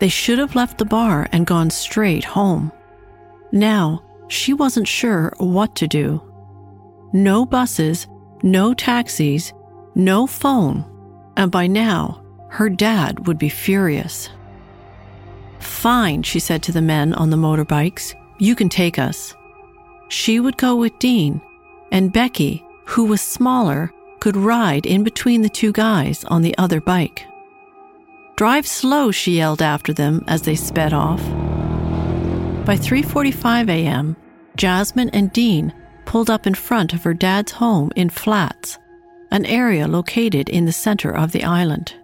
They 0.01 0.09
should 0.09 0.41
have 0.41 0.57
left 0.57 0.79
the 0.79 0.85
bar 0.85 1.29
and 1.31 1.47
gone 1.47 1.71
straight 1.71 2.25
home. 2.25 2.73
Now, 3.53 4.03
she 4.27 4.53
wasn't 4.53 4.89
sure 4.89 5.33
what 5.39 5.77
to 5.77 5.87
do. 5.87 6.21
No 7.13 7.47
buses, 7.47 8.09
no 8.43 8.75
taxis, 8.75 9.53
no 9.95 10.27
phone, 10.27 10.85
and 11.37 11.53
by 11.53 11.69
now, 11.69 12.25
her 12.49 12.69
dad 12.69 13.29
would 13.29 13.39
be 13.39 13.49
furious. 13.49 14.31
Fine, 15.61 16.23
she 16.25 16.41
said 16.41 16.63
to 16.65 16.73
the 16.73 16.83
men 16.83 17.15
on 17.15 17.31
the 17.31 17.37
motorbikes, 17.37 18.15
you 18.39 18.55
can 18.55 18.69
take 18.69 18.99
us. 18.99 19.35
She 20.09 20.41
would 20.41 20.57
go 20.57 20.77
with 20.77 20.99
Dean, 20.99 21.41
and 21.93 22.13
Becky, 22.13 22.65
who 22.87 23.05
was 23.05 23.21
smaller, 23.21 23.93
could 24.19 24.37
ride 24.37 24.87
in 24.87 25.05
between 25.05 25.43
the 25.43 25.49
two 25.49 25.73
guys 25.73 26.25
on 26.25 26.43
the 26.43 26.57
other 26.59 26.81
bike. 26.81 27.25
Drive 28.37 28.67
slow, 28.67 29.11
she 29.11 29.37
yelled 29.37 29.63
after 29.63 29.93
them 29.93 30.25
as 30.27 30.43
they 30.43 30.57
sped 30.57 30.93
off. 30.93 31.23
By 32.65 32.77
3:45 32.77 33.69
a.m., 33.69 34.17
Jasmine 34.57 35.11
and 35.11 35.33
Dean 35.33 35.73
pulled 36.05 36.31
up 36.31 36.47
in 36.47 36.55
front 36.55 36.93
of 36.93 37.05
her 37.05 37.15
dad's 37.15 37.53
home 37.53 37.91
in 37.97 38.11
Flats, 38.11 38.79
an 39.31 39.47
area 39.47 39.87
located 39.87 40.49
in 40.49 40.65
the 40.65 40.73
center 40.73 41.11
of 41.11 41.33
the 41.33 41.45
island. 41.45 41.95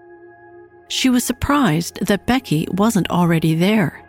She 0.88 1.10
was 1.10 1.24
surprised 1.24 2.06
that 2.06 2.26
Becky 2.26 2.66
wasn't 2.70 3.10
already 3.10 3.54
there, 3.54 4.04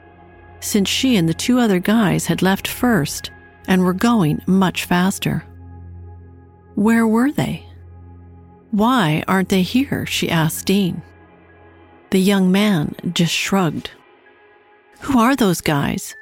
since 0.60 0.90
she 0.90 1.16
and 1.16 1.28
the 1.28 1.34
two 1.34 1.60
other 1.60 1.80
guys 1.80 2.28
had 2.28 2.42
left 2.42 2.68
first 2.68 3.32
and 3.68 3.84
were 3.84 3.94
going 3.94 4.42
much 4.46 4.86
faster. 4.86 5.44
Where 6.76 7.08
were 7.08 7.32
they? 7.32 7.66
Why 8.72 9.24
aren't 9.28 9.50
they 9.50 9.64
here? 9.64 10.06
she 10.06 10.30
asked 10.30 10.68
Dean. 10.68 11.02
The 12.12 12.20
young 12.20 12.52
man 12.52 12.96
just 13.14 13.34
shrugged. 13.34 13.92
Who 15.02 15.20
are 15.20 15.36
those 15.36 15.62
guys? 15.62 16.16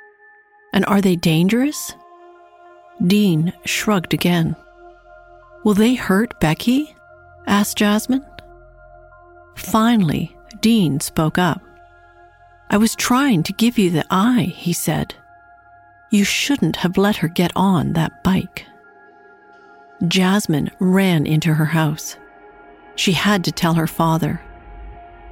And 0.73 0.85
are 0.85 1.01
they 1.01 1.15
dangerous? 1.15 1.93
Dean 3.05 3.53
shrugged 3.65 4.13
again. 4.13 4.55
Will 5.63 5.73
they 5.73 5.95
hurt 5.95 6.39
Becky? 6.39 6.95
asked 7.47 7.77
Jasmine. 7.77 8.25
Finally, 9.55 10.34
Dean 10.61 10.99
spoke 10.99 11.37
up. 11.37 11.61
I 12.69 12.77
was 12.77 12.95
trying 12.95 13.43
to 13.43 13.53
give 13.53 13.77
you 13.77 13.89
the 13.89 14.05
eye, 14.09 14.53
he 14.55 14.73
said. 14.73 15.13
You 16.11 16.23
shouldn't 16.23 16.77
have 16.77 16.97
let 16.97 17.17
her 17.17 17.27
get 17.27 17.51
on 17.55 17.93
that 17.93 18.23
bike. 18.23 18.65
Jasmine 20.07 20.71
ran 20.79 21.25
into 21.25 21.53
her 21.53 21.65
house. 21.65 22.17
She 22.95 23.11
had 23.11 23.43
to 23.45 23.51
tell 23.51 23.73
her 23.73 23.87
father. 23.87 24.41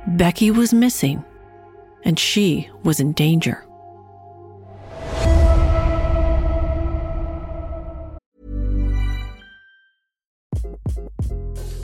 Becky 0.07 0.51
was 0.51 0.73
missing, 0.73 1.23
and 2.03 2.19
she 2.19 2.69
was 2.83 2.99
in 2.99 3.13
danger. 3.13 3.65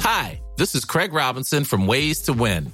Hi, 0.02 0.42
this 0.58 0.76
is 0.76 0.86
Craig 0.86 1.14
Robinson 1.14 1.64
from 1.64 1.88
Ways 1.88 2.22
to 2.24 2.34
Win, 2.34 2.74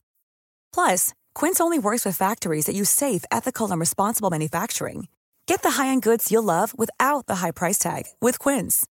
Plus, 0.73 1.13
Quince 1.35 1.59
only 1.61 1.77
works 1.77 2.03
with 2.03 2.17
factories 2.17 2.65
that 2.65 2.75
use 2.75 2.89
safe, 2.89 3.23
ethical, 3.31 3.69
and 3.69 3.79
responsible 3.79 4.31
manufacturing. 4.31 5.07
Get 5.45 5.61
the 5.61 5.71
high-end 5.71 6.01
goods 6.01 6.31
you'll 6.31 6.43
love 6.43 6.73
without 6.75 7.27
the 7.27 7.35
high 7.35 7.51
price 7.51 7.77
tag 7.77 8.05
with 8.19 8.39
Quince. 8.39 8.87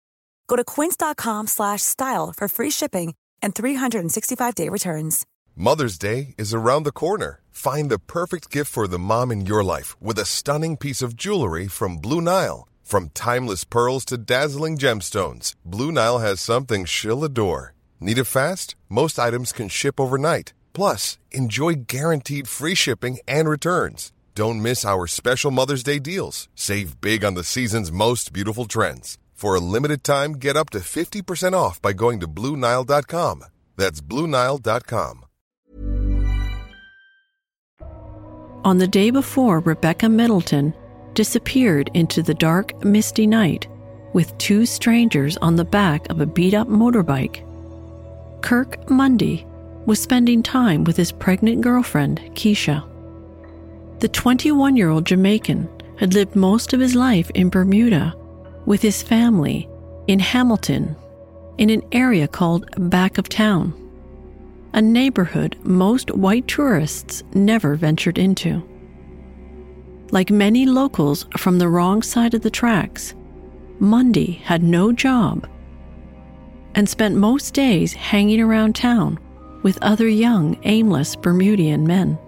Go 0.49 0.57
to 0.57 0.65
quince.com/style 0.65 2.33
for 2.37 2.49
free 2.49 2.71
shipping 2.71 3.15
and 3.43 3.55
365-day 3.55 4.69
returns. 4.71 5.27
Mother's 5.57 5.99
Day 5.99 6.35
is 6.37 6.53
around 6.55 6.83
the 6.83 6.93
corner. 6.93 7.41
Find 7.51 7.91
the 7.91 7.99
perfect 7.99 8.51
gift 8.51 8.73
for 8.73 8.89
the 8.89 8.99
mom 8.99 9.31
in 9.31 9.47
your 9.47 9.63
life 9.63 9.95
with 10.01 10.19
a 10.19 10.25
stunning 10.25 10.77
piece 10.77 11.03
of 11.03 11.15
jewelry 11.17 11.69
from 11.69 11.99
Blue 11.99 12.21
Nile. 12.21 12.67
From 12.83 13.11
timeless 13.15 13.65
pearls 13.65 14.05
to 14.07 14.19
dazzling 14.19 14.77
gemstones, 14.79 15.55
Blue 15.65 15.93
Nile 15.93 16.19
has 16.19 16.41
something 16.41 16.85
she'll 16.85 17.23
adore. 17.25 17.75
Need 18.01 18.19
it 18.19 18.25
fast? 18.25 18.75
Most 18.89 19.19
items 19.19 19.53
can 19.53 19.69
ship 19.69 20.01
overnight. 20.01 20.53
Plus, 20.75 21.17
enjoy 21.31 21.75
guaranteed 21.87 22.49
free 22.49 22.75
shipping 22.75 23.19
and 23.27 23.49
returns. 23.49 24.13
Don't 24.35 24.61
miss 24.61 24.85
our 24.85 25.07
special 25.07 25.53
Mother's 25.53 25.85
Day 25.85 26.01
deals. 26.01 26.49
Save 26.57 27.01
big 27.01 27.25
on 27.25 27.35
the 27.35 27.45
season's 27.45 27.93
most 27.93 28.33
beautiful 28.33 28.67
trends. 28.67 29.17
For 29.33 29.55
a 29.55 29.61
limited 29.61 30.03
time, 30.03 30.33
get 30.33 30.57
up 30.57 30.71
to 30.71 30.79
50% 30.81 31.53
off 31.53 31.81
by 31.81 31.93
going 31.93 32.19
to 32.21 32.27
Bluenile.com. 32.27 33.45
That's 33.77 34.01
Bluenile.com. 34.01 35.25
On 38.65 38.79
the 38.79 38.89
day 38.89 39.11
before 39.11 39.61
Rebecca 39.61 40.09
Middleton 40.09 40.73
disappeared 41.13 41.91
into 41.95 42.23
the 42.23 42.35
dark, 42.35 42.83
misty 42.83 43.27
night 43.27 43.69
with 44.15 44.37
two 44.39 44.65
strangers 44.65 45.37
on 45.39 45.55
the 45.55 45.65
back 45.65 46.09
of 46.09 46.21
a 46.21 46.27
beat 46.27 46.55
up 46.55 46.67
motorbike, 46.67 47.45
Kirk 48.43 48.89
Mundy 48.89 49.47
was 49.87 50.01
spending 50.01 50.43
time 50.43 50.85
with 50.85 50.97
his 50.97 51.13
pregnant 51.13 51.61
girlfriend, 51.61 52.21
Keisha. 52.35 52.85
The 54.01 54.09
21 54.09 54.77
year 54.77 54.91
old 54.91 55.07
Jamaican 55.07 55.69
had 55.99 56.15
lived 56.15 56.35
most 56.35 56.73
of 56.73 56.81
his 56.81 56.95
life 56.95 57.31
in 57.35 57.49
Bermuda 57.49 58.15
with 58.67 58.83
his 58.83 59.03
family 59.03 59.69
in 60.07 60.19
Hamilton, 60.19 60.97
in 61.59 61.71
an 61.71 61.83
area 61.93 62.27
called 62.27 62.69
Back 62.91 63.19
of 63.19 63.29
Town, 63.29 63.73
a 64.73 64.83
neighborhood 64.83 65.57
most 65.63 66.11
white 66.11 66.49
tourists 66.49 67.23
never 67.35 67.77
ventured 67.77 68.19
into. 68.19 68.63
Like 70.11 70.31
many 70.31 70.67
locals 70.67 71.27
from 71.37 71.59
the 71.59 71.69
wrong 71.69 72.03
side 72.03 72.35
of 72.35 72.43
the 72.43 72.51
tracks, 72.51 73.15
Mundy 73.79 74.33
had 74.45 74.63
no 74.63 74.93
job 74.93 75.49
and 76.75 76.89
spent 76.89 77.15
most 77.15 77.55
days 77.55 77.93
hanging 77.93 78.41
around 78.41 78.75
town 78.75 79.19
with 79.65 79.83
other 79.83 80.07
young, 80.07 80.57
aimless 80.63 81.17
Bermudian 81.17 81.85
men. 81.87 82.19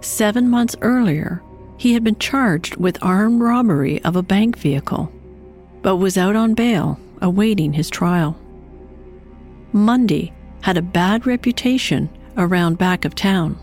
Seven 0.00 0.48
months 0.48 0.74
earlier, 0.80 1.42
he 1.76 1.92
had 1.92 2.02
been 2.02 2.18
charged 2.18 2.76
with 2.76 2.98
armed 3.02 3.42
robbery 3.42 4.02
of 4.04 4.16
a 4.16 4.22
bank 4.22 4.56
vehicle, 4.56 5.12
but 5.82 5.96
was 5.96 6.18
out 6.18 6.34
on 6.34 6.54
bail 6.54 6.98
awaiting 7.20 7.74
his 7.74 7.90
trial. 7.90 8.36
Mundy 9.72 10.32
had 10.62 10.78
a 10.78 10.82
bad 10.82 11.26
reputation 11.26 12.08
around 12.38 12.78
back 12.78 13.04
of 13.04 13.14
town, 13.14 13.58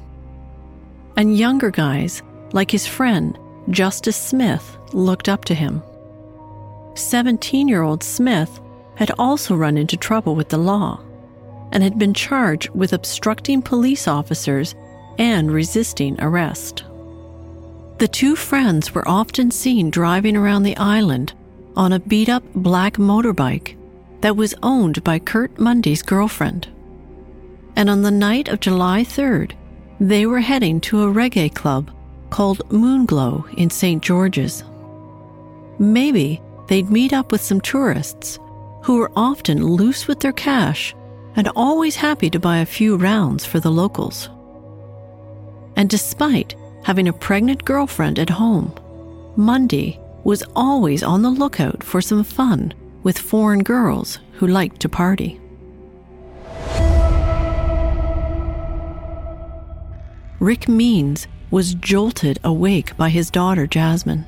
and 1.17 1.37
younger 1.37 1.71
guys 1.71 2.21
like 2.53 2.69
his 2.69 2.85
friend, 2.85 3.37
Justice 3.71 4.15
Smith, 4.15 4.77
looked 4.93 5.27
up 5.27 5.45
to 5.45 5.55
him. 5.55 5.81
17 6.93 7.67
year 7.67 7.81
old 7.81 8.03
Smith 8.03 8.59
had 8.95 9.11
also 9.17 9.55
run 9.55 9.77
into 9.77 9.97
trouble 9.97 10.35
with 10.35 10.49
the 10.49 10.57
law 10.57 10.99
and 11.71 11.83
had 11.83 11.99
been 11.99 12.13
charged 12.13 12.69
with 12.69 12.93
obstructing 12.93 13.61
police 13.61 14.07
officers 14.07 14.75
and 15.17 15.51
resisting 15.51 16.19
arrest. 16.21 16.83
The 17.97 18.07
two 18.07 18.35
friends 18.35 18.93
were 18.93 19.07
often 19.07 19.49
seen 19.51 19.89
driving 19.89 20.37
around 20.37 20.63
the 20.63 20.77
island 20.77 21.33
on 21.75 21.93
a 21.93 21.99
beat 21.99 22.29
up 22.29 22.43
black 22.53 22.97
motorbike 22.97 23.75
that 24.21 24.35
was 24.35 24.55
owned 24.63 25.03
by 25.03 25.19
Kirk 25.19 25.57
Mundy's 25.59 26.03
girlfriend. 26.03 26.67
And 27.75 27.89
on 27.89 28.01
the 28.01 28.11
night 28.11 28.49
of 28.49 28.59
July 28.59 29.03
3rd, 29.03 29.53
they 29.99 30.25
were 30.25 30.39
heading 30.39 30.79
to 30.81 31.03
a 31.03 31.13
reggae 31.13 31.53
club 31.53 31.91
called 32.29 32.67
Moonglow 32.69 33.51
in 33.57 33.69
St. 33.69 34.01
George's. 34.03 34.63
Maybe 35.79 36.41
they'd 36.67 36.89
meet 36.89 37.13
up 37.13 37.31
with 37.31 37.41
some 37.41 37.61
tourists 37.61 38.39
who 38.83 38.97
were 38.97 39.11
often 39.15 39.65
loose 39.65 40.07
with 40.07 40.19
their 40.19 40.33
cash 40.33 40.95
and 41.37 41.47
always 41.55 41.95
happy 41.95 42.29
to 42.31 42.39
buy 42.39 42.57
a 42.57 42.65
few 42.65 42.97
rounds 42.97 43.45
for 43.45 43.59
the 43.59 43.71
locals. 43.71 44.29
And 45.75 45.87
despite 45.89 46.55
having 46.83 47.07
a 47.07 47.13
pregnant 47.13 47.63
girlfriend 47.63 48.17
at 48.17 48.31
home, 48.31 48.73
Mundy 49.37 49.99
was 50.23 50.43
always 50.55 51.03
on 51.03 51.21
the 51.21 51.29
lookout 51.29 51.83
for 51.83 52.01
some 52.01 52.23
fun 52.23 52.73
with 53.03 53.19
foreign 53.19 53.61
girls 53.61 54.19
who 54.33 54.47
liked 54.47 54.81
to 54.81 54.89
party. 54.89 55.39
Rick 60.39 60.67
Means 60.67 61.27
was 61.51 61.75
jolted 61.75 62.39
awake 62.43 62.97
by 62.97 63.09
his 63.09 63.29
daughter 63.29 63.67
Jasmine. 63.67 64.25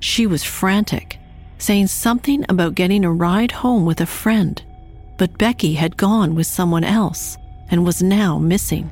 She 0.00 0.26
was 0.26 0.44
frantic, 0.44 1.18
saying 1.58 1.88
something 1.88 2.44
about 2.48 2.74
getting 2.74 3.04
a 3.04 3.12
ride 3.12 3.52
home 3.52 3.84
with 3.84 4.00
a 4.00 4.06
friend, 4.06 4.62
but 5.16 5.38
Becky 5.38 5.74
had 5.74 5.96
gone 5.96 6.34
with 6.34 6.46
someone 6.46 6.84
else 6.84 7.36
and 7.70 7.84
was 7.84 8.02
now 8.02 8.38
missing. 8.38 8.90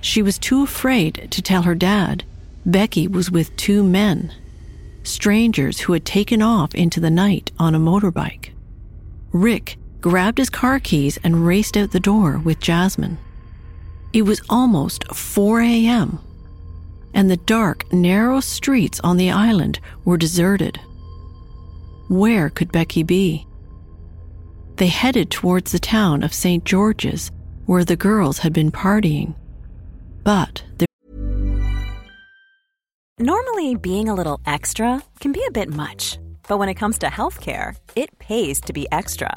She 0.00 0.22
was 0.22 0.38
too 0.38 0.62
afraid 0.62 1.28
to 1.30 1.42
tell 1.42 1.62
her 1.62 1.74
dad 1.74 2.24
Becky 2.64 3.08
was 3.08 3.30
with 3.30 3.56
two 3.56 3.82
men, 3.82 4.32
strangers 5.02 5.80
who 5.80 5.92
had 5.92 6.04
taken 6.04 6.42
off 6.42 6.74
into 6.74 7.00
the 7.00 7.10
night 7.10 7.50
on 7.58 7.74
a 7.74 7.80
motorbike. 7.80 8.50
Rick 9.32 9.78
grabbed 10.00 10.38
his 10.38 10.50
car 10.50 10.80
keys 10.80 11.18
and 11.22 11.46
raced 11.46 11.76
out 11.76 11.92
the 11.92 12.00
door 12.00 12.38
with 12.38 12.60
Jasmine. 12.60 13.18
It 14.12 14.22
was 14.22 14.42
almost 14.48 15.04
4 15.14 15.60
a.m., 15.60 16.18
and 17.14 17.30
the 17.30 17.36
dark, 17.36 17.92
narrow 17.92 18.40
streets 18.40 19.00
on 19.00 19.16
the 19.16 19.30
island 19.30 19.80
were 20.04 20.16
deserted. 20.16 20.80
Where 22.08 22.50
could 22.50 22.72
Becky 22.72 23.02
be? 23.02 23.46
They 24.80 24.86
headed 24.86 25.30
towards 25.30 25.72
the 25.72 25.78
town 25.78 26.22
of 26.22 26.32
St. 26.32 26.64
George's, 26.64 27.30
where 27.66 27.84
the 27.84 27.96
girls 27.96 28.38
had 28.38 28.54
been 28.54 28.72
partying. 28.72 29.34
But 30.24 30.64
there 30.78 30.86
Normally, 33.18 33.74
being 33.74 34.08
a 34.08 34.14
little 34.14 34.40
extra 34.46 35.02
can 35.20 35.32
be 35.32 35.44
a 35.46 35.50
bit 35.50 35.68
much, 35.68 36.18
but 36.48 36.56
when 36.56 36.70
it 36.70 36.76
comes 36.76 36.96
to 37.00 37.08
healthcare, 37.08 37.76
it 37.94 38.18
pays 38.18 38.58
to 38.62 38.72
be 38.72 38.86
extra. 38.90 39.36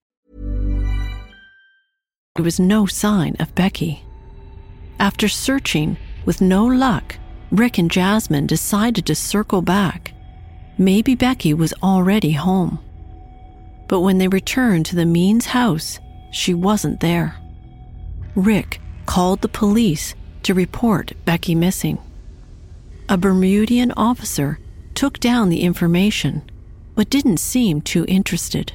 There 2.35 2.45
was 2.45 2.61
no 2.61 2.85
sign 2.85 3.35
of 3.41 3.53
Becky. 3.55 4.03
After 4.99 5.27
searching 5.27 5.97
with 6.23 6.39
no 6.39 6.65
luck, 6.65 7.17
Rick 7.51 7.77
and 7.77 7.91
Jasmine 7.91 8.47
decided 8.47 9.05
to 9.05 9.15
circle 9.15 9.61
back. 9.61 10.13
Maybe 10.77 11.13
Becky 11.13 11.53
was 11.53 11.73
already 11.83 12.31
home. 12.31 12.79
But 13.89 13.99
when 13.99 14.17
they 14.17 14.29
returned 14.29 14.85
to 14.85 14.95
the 14.95 15.05
Means 15.05 15.47
house, 15.47 15.99
she 16.31 16.53
wasn't 16.53 17.01
there. 17.01 17.35
Rick 18.33 18.79
called 19.05 19.41
the 19.41 19.49
police 19.49 20.15
to 20.43 20.53
report 20.53 21.11
Becky 21.25 21.53
missing. 21.53 21.97
A 23.09 23.17
Bermudian 23.17 23.91
officer 23.97 24.57
took 24.93 25.19
down 25.19 25.49
the 25.49 25.63
information, 25.63 26.49
but 26.95 27.09
didn't 27.09 27.41
seem 27.41 27.81
too 27.81 28.05
interested. 28.07 28.71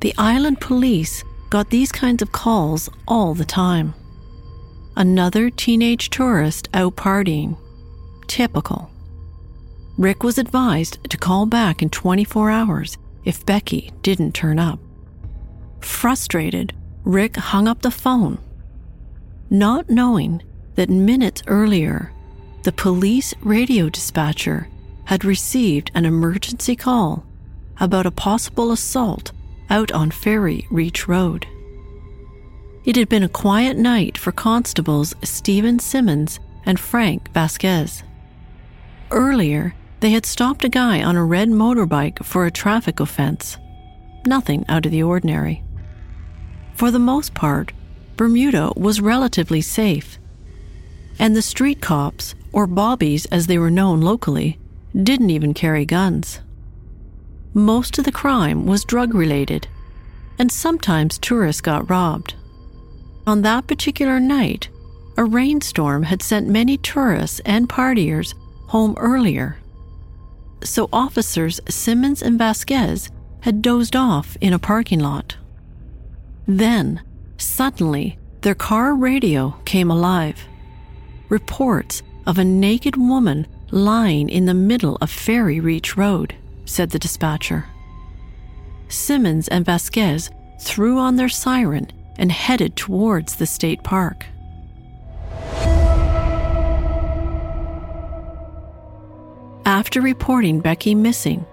The 0.00 0.14
island 0.16 0.62
police 0.62 1.22
got 1.52 1.70
these 1.70 1.92
kinds 1.92 2.22
of 2.22 2.32
calls 2.32 2.88
all 3.06 3.34
the 3.34 3.44
time. 3.44 3.94
Another 4.96 5.50
teenage 5.50 6.10
tourist 6.10 6.68
out 6.72 6.96
partying. 6.96 7.56
Typical. 8.26 8.90
Rick 9.98 10.22
was 10.22 10.38
advised 10.38 10.98
to 11.10 11.16
call 11.16 11.46
back 11.46 11.82
in 11.82 11.90
24 11.90 12.50
hours 12.50 12.96
if 13.24 13.44
Becky 13.44 13.92
didn't 14.02 14.32
turn 14.32 14.58
up. 14.58 14.80
Frustrated, 15.80 16.72
Rick 17.04 17.36
hung 17.36 17.68
up 17.68 17.82
the 17.82 17.90
phone 17.90 18.38
not 19.52 19.90
knowing 19.90 20.42
that 20.76 20.88
minutes 20.88 21.42
earlier, 21.46 22.10
the 22.62 22.72
police 22.72 23.34
radio 23.42 23.90
dispatcher 23.90 24.66
had 25.04 25.26
received 25.26 25.90
an 25.94 26.06
emergency 26.06 26.74
call 26.74 27.26
about 27.78 28.06
a 28.06 28.10
possible 28.10 28.72
assault 28.72 29.30
out 29.72 29.90
on 29.90 30.10
Ferry 30.10 30.66
Reach 30.70 31.08
Road. 31.08 31.46
It 32.84 32.94
had 32.94 33.08
been 33.08 33.22
a 33.22 33.28
quiet 33.28 33.78
night 33.78 34.18
for 34.18 34.30
constables 34.30 35.14
Stephen 35.22 35.78
Simmons 35.78 36.38
and 36.66 36.78
Frank 36.78 37.32
Vasquez. 37.32 38.04
Earlier, 39.10 39.74
they 40.00 40.10
had 40.10 40.26
stopped 40.26 40.64
a 40.64 40.68
guy 40.68 41.02
on 41.02 41.16
a 41.16 41.24
red 41.24 41.48
motorbike 41.48 42.22
for 42.22 42.44
a 42.44 42.50
traffic 42.50 43.00
offense. 43.00 43.56
Nothing 44.26 44.66
out 44.68 44.84
of 44.84 44.92
the 44.92 45.02
ordinary. 45.02 45.64
For 46.74 46.90
the 46.90 46.98
most 46.98 47.32
part, 47.32 47.72
Bermuda 48.18 48.72
was 48.76 49.00
relatively 49.00 49.62
safe. 49.62 50.18
And 51.18 51.34
the 51.34 51.40
street 51.40 51.80
cops, 51.80 52.34
or 52.52 52.66
bobbies 52.66 53.24
as 53.26 53.46
they 53.46 53.58
were 53.58 53.70
known 53.70 54.02
locally, 54.02 54.58
didn't 54.94 55.30
even 55.30 55.54
carry 55.54 55.86
guns. 55.86 56.40
Most 57.54 57.98
of 57.98 58.04
the 58.04 58.12
crime 58.12 58.66
was 58.66 58.84
drug 58.84 59.14
related, 59.14 59.68
and 60.38 60.50
sometimes 60.50 61.18
tourists 61.18 61.60
got 61.60 61.90
robbed. 61.90 62.34
On 63.26 63.42
that 63.42 63.66
particular 63.66 64.18
night, 64.18 64.68
a 65.16 65.24
rainstorm 65.24 66.04
had 66.04 66.22
sent 66.22 66.48
many 66.48 66.78
tourists 66.78 67.40
and 67.44 67.68
partiers 67.68 68.34
home 68.68 68.94
earlier. 68.98 69.58
so 70.64 70.88
officers 70.92 71.60
Simmons 71.68 72.22
and 72.22 72.38
Vasquez 72.38 73.10
had 73.40 73.62
dozed 73.62 73.96
off 73.96 74.36
in 74.40 74.52
a 74.52 74.58
parking 74.58 75.00
lot. 75.00 75.36
Then, 76.46 77.02
suddenly, 77.36 78.18
their 78.42 78.54
car 78.54 78.94
radio 78.94 79.56
came 79.64 79.90
alive. 79.90 80.38
Reports 81.28 82.02
of 82.26 82.38
a 82.38 82.44
naked 82.44 82.96
woman 82.96 83.46
lying 83.70 84.28
in 84.28 84.46
the 84.46 84.54
middle 84.54 84.96
of 85.00 85.10
Ferry 85.10 85.60
Reach 85.60 85.96
Road, 85.96 86.34
said 86.64 86.90
the 86.90 86.98
dispatcher. 86.98 87.66
Simmons 88.88 89.48
and 89.48 89.64
Vasquez 89.64 90.30
threw 90.60 90.98
on 90.98 91.16
their 91.16 91.28
siren 91.28 91.90
and 92.18 92.30
headed 92.30 92.76
towards 92.76 93.36
the 93.36 93.46
state 93.46 93.82
park. 93.82 94.26
After 99.64 100.00
reporting 100.00 100.60
Becky 100.60 100.94
missing 100.94 101.46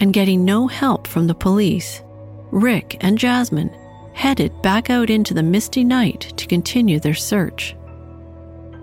and 0.00 0.12
getting 0.12 0.44
no 0.44 0.66
help 0.66 1.06
from 1.06 1.26
the 1.26 1.34
police, 1.34 2.02
Rick 2.50 2.96
and 3.00 3.18
Jasmine 3.18 3.70
headed 4.14 4.62
back 4.62 4.90
out 4.90 5.10
into 5.10 5.34
the 5.34 5.42
misty 5.42 5.84
night 5.84 6.32
to 6.36 6.46
continue 6.46 6.98
their 6.98 7.14
search. 7.14 7.76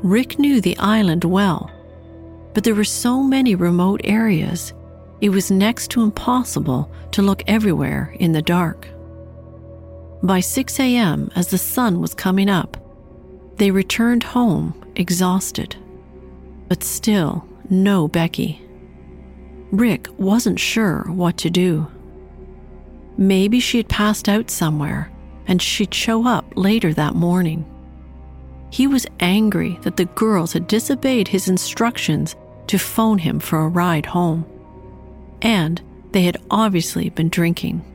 Rick 0.04 0.38
knew 0.38 0.62
the 0.62 0.78
island 0.78 1.24
well, 1.24 1.72
but 2.54 2.64
there 2.64 2.76
were 2.76 2.84
so 2.84 3.24
many 3.24 3.56
remote 3.56 4.02
areas, 4.04 4.74
it 5.26 5.30
was 5.30 5.50
next 5.50 5.90
to 5.90 6.04
impossible 6.04 6.88
to 7.10 7.24
look 7.24 7.42
everywhere 7.48 8.16
in 8.20 8.32
the 8.32 8.44
dark. 8.44 8.88
By 10.22 10.40
6 10.40 10.80
a.m., 10.80 11.32
as 11.36 11.48
the 11.48 11.58
sun 11.58 12.00
was 12.00 12.14
coming 12.14 12.48
up, 12.48 12.78
they 13.56 13.72
returned 13.72 14.22
home 14.22 14.80
exhausted, 14.96 15.76
but 16.68 16.84
still 16.84 17.44
no 17.72 18.08
Becky. 18.08 18.62
Rick 19.72 20.10
wasn't 20.20 20.60
sure 20.60 21.06
what 21.08 21.38
to 21.38 21.50
do. 21.50 21.88
Maybe 23.18 23.60
she 23.60 23.78
had 23.78 23.90
passed 23.90 24.30
out 24.30 24.52
somewhere 24.52 25.12
and 25.48 25.60
she'd 25.60 25.92
show 25.92 26.28
up 26.28 26.46
later 26.56 26.94
that 26.94 27.16
morning. 27.16 27.66
He 28.70 28.86
was 28.86 29.08
angry 29.20 29.80
that 29.82 29.98
the 29.98 30.06
girls 30.06 30.54
had 30.54 30.68
disobeyed 30.68 31.30
his 31.30 31.48
instructions 31.48 32.36
to 32.68 32.78
phone 32.78 33.18
him 33.18 33.40
for 33.40 33.62
a 33.62 33.68
ride 33.68 34.06
home. 34.06 34.46
And 35.46 35.80
they 36.12 36.24
had 36.24 36.42
obviously 36.50 37.10
been 37.10 37.30
drinking. 37.30 37.86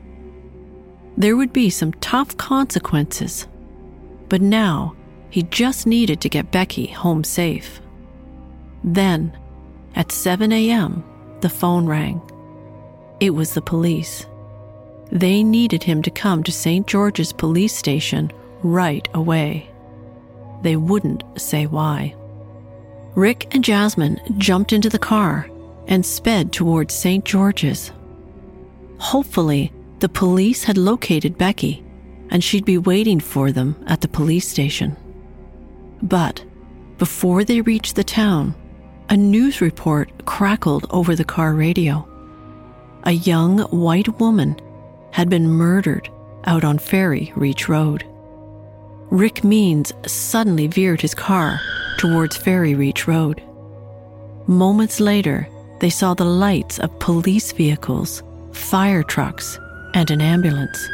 There 1.17 1.35
would 1.35 1.51
be 1.51 1.69
some 1.69 1.91
tough 1.95 2.37
consequences, 2.37 3.45
but 4.29 4.41
now 4.41 4.95
he 5.29 5.43
just 5.43 5.85
needed 5.85 6.21
to 6.21 6.29
get 6.29 6.51
Becky 6.51 6.87
home 6.87 7.25
safe. 7.25 7.81
Then, 8.85 9.37
at 9.95 10.13
7 10.13 10.51
a.m., 10.53 11.03
the 11.41 11.49
phone 11.49 11.85
rang. 11.85 12.21
It 13.19 13.31
was 13.31 13.53
the 13.53 13.61
police. 13.61 14.25
They 15.11 15.43
needed 15.43 15.83
him 15.83 16.01
to 16.03 16.09
come 16.09 16.43
to 16.43 16.53
St. 16.53 16.87
George's 16.87 17.33
police 17.33 17.75
station 17.75 18.31
right 18.63 19.07
away. 19.13 19.69
They 20.61 20.77
wouldn't 20.77 21.23
say 21.35 21.65
why. 21.65 22.15
Rick 23.15 23.53
and 23.53 23.61
Jasmine 23.61 24.21
jumped 24.37 24.71
into 24.71 24.89
the 24.89 24.97
car 24.99 25.49
and 25.87 26.05
sped 26.05 26.51
towards 26.53 26.93
St. 26.93 27.23
George's. 27.25 27.91
Hopefully, 28.99 29.71
the 29.99 30.09
police 30.09 30.63
had 30.63 30.77
located 30.77 31.37
Becky 31.37 31.83
and 32.31 32.43
she'd 32.43 32.65
be 32.65 32.77
waiting 32.77 33.19
for 33.19 33.51
them 33.51 33.75
at 33.87 34.01
the 34.01 34.07
police 34.07 34.47
station. 34.47 34.95
But 36.01 36.43
before 36.97 37.43
they 37.43 37.61
reached 37.61 37.95
the 37.95 38.03
town, 38.03 38.55
a 39.09 39.17
news 39.17 39.59
report 39.59 40.25
crackled 40.25 40.87
over 40.89 41.15
the 41.15 41.25
car 41.25 41.53
radio. 41.53 42.07
A 43.03 43.11
young 43.11 43.59
white 43.59 44.19
woman 44.19 44.59
had 45.11 45.29
been 45.29 45.47
murdered 45.49 46.09
out 46.45 46.63
on 46.63 46.79
Ferry 46.79 47.33
Reach 47.35 47.67
Road. 47.67 48.05
Rick 49.09 49.43
Means 49.43 49.91
suddenly 50.07 50.67
veered 50.67 51.01
his 51.01 51.13
car 51.13 51.59
towards 51.97 52.37
Ferry 52.37 52.75
Reach 52.75 53.07
Road. 53.07 53.43
Moments 54.47 55.01
later, 55.01 55.49
they 55.81 55.89
saw 55.89 56.13
the 56.13 56.23
lights 56.23 56.77
of 56.77 56.99
police 56.99 57.51
vehicles, 57.51 58.21
fire 58.51 59.01
trucks, 59.01 59.59
and 59.95 60.11
an 60.11 60.21
ambulance. 60.21 60.87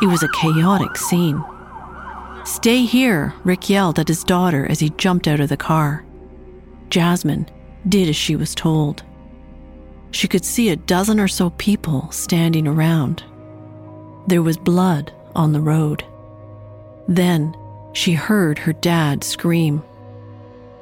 It 0.00 0.06
was 0.06 0.22
a 0.22 0.32
chaotic 0.32 0.96
scene. 0.96 1.44
Stay 2.46 2.86
here, 2.86 3.34
Rick 3.44 3.68
yelled 3.68 3.98
at 3.98 4.08
his 4.08 4.24
daughter 4.24 4.66
as 4.66 4.80
he 4.80 4.88
jumped 4.96 5.28
out 5.28 5.40
of 5.40 5.50
the 5.50 5.58
car. 5.58 6.04
Jasmine 6.88 7.46
did 7.86 8.08
as 8.08 8.16
she 8.16 8.34
was 8.34 8.54
told. 8.54 9.02
She 10.10 10.26
could 10.26 10.44
see 10.44 10.70
a 10.70 10.76
dozen 10.76 11.20
or 11.20 11.28
so 11.28 11.50
people 11.50 12.10
standing 12.10 12.66
around. 12.66 13.22
There 14.26 14.42
was 14.42 14.56
blood 14.56 15.12
on 15.34 15.52
the 15.52 15.60
road. 15.60 16.02
Then 17.08 17.54
she 17.92 18.14
heard 18.14 18.58
her 18.58 18.72
dad 18.72 19.22
scream. 19.22 19.82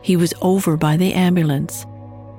He 0.00 0.16
was 0.16 0.32
over 0.40 0.76
by 0.76 0.96
the 0.96 1.12
ambulance 1.12 1.86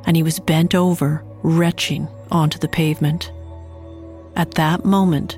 and 0.05 0.15
he 0.15 0.23
was 0.23 0.39
bent 0.39 0.75
over, 0.75 1.23
retching 1.43 2.07
onto 2.31 2.59
the 2.59 2.67
pavement. 2.67 3.31
At 4.35 4.51
that 4.51 4.85
moment, 4.85 5.37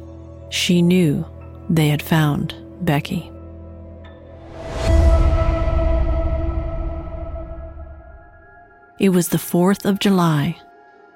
she 0.49 0.81
knew 0.81 1.25
they 1.69 1.89
had 1.89 2.01
found 2.01 2.55
Becky. 2.81 3.29
It 8.99 9.09
was 9.09 9.29
the 9.29 9.37
4th 9.37 9.85
of 9.85 9.99
July, 9.99 10.55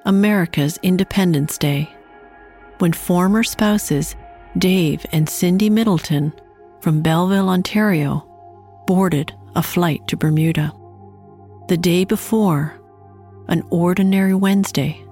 America's 0.06 0.78
Independence 0.82 1.58
Day, 1.58 1.90
when 2.80 2.92
former 2.92 3.44
spouses 3.44 4.16
Dave 4.58 5.06
and 5.12 5.30
Cindy 5.30 5.70
Middleton 5.70 6.34
from 6.82 7.02
Belleville, 7.02 7.50
Ontario, 7.50 8.24
boarded 8.88 9.34
a 9.56 9.64
flight 9.64 10.08
to 10.08 10.18
Bermuda. 10.18 10.74
The 11.68 11.78
day 11.78 12.04
before, 12.06 12.80
an 13.48 13.64
ordinary 13.70 14.34
Wednesday, 14.34 15.04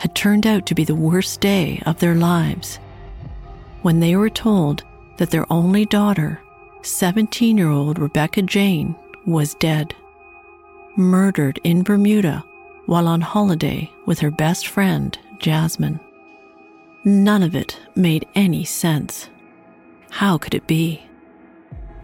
had 0.00 0.14
turned 0.14 0.46
out 0.46 0.66
to 0.66 0.74
be 0.74 0.84
the 0.84 0.94
worst 0.94 1.40
day 1.40 1.82
of 1.86 1.98
their 1.98 2.14
lives 2.14 2.78
when 3.82 4.00
they 4.00 4.16
were 4.16 4.30
told 4.30 4.84
that 5.18 5.30
their 5.30 5.50
only 5.52 5.84
daughter, 5.86 6.40
17 6.82 7.58
year 7.58 7.70
old 7.70 7.98
Rebecca 7.98 8.42
Jane, 8.42 8.96
was 9.26 9.54
dead, 9.54 9.94
murdered 10.96 11.60
in 11.64 11.82
Bermuda 11.82 12.44
while 12.86 13.06
on 13.06 13.20
holiday 13.20 13.90
with 14.06 14.18
her 14.20 14.30
best 14.30 14.66
friend, 14.66 15.16
Jasmine. 15.38 16.00
None 17.04 17.42
of 17.42 17.54
it 17.54 17.78
made 17.94 18.26
any 18.34 18.64
sense. 18.64 19.28
How 20.10 20.38
could 20.38 20.54
it 20.54 20.66
be? 20.66 21.02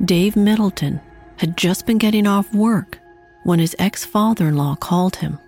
Dave 0.04 0.37
Middleton 0.37 1.00
had 1.37 1.57
just 1.57 1.87
been 1.87 1.98
getting 1.98 2.26
off 2.26 2.52
work 2.54 2.98
when 3.44 3.59
his 3.59 3.76
ex 3.78 4.04
father 4.04 4.48
in 4.48 4.57
law 4.57 4.74
called 4.76 5.16
him 5.16 5.38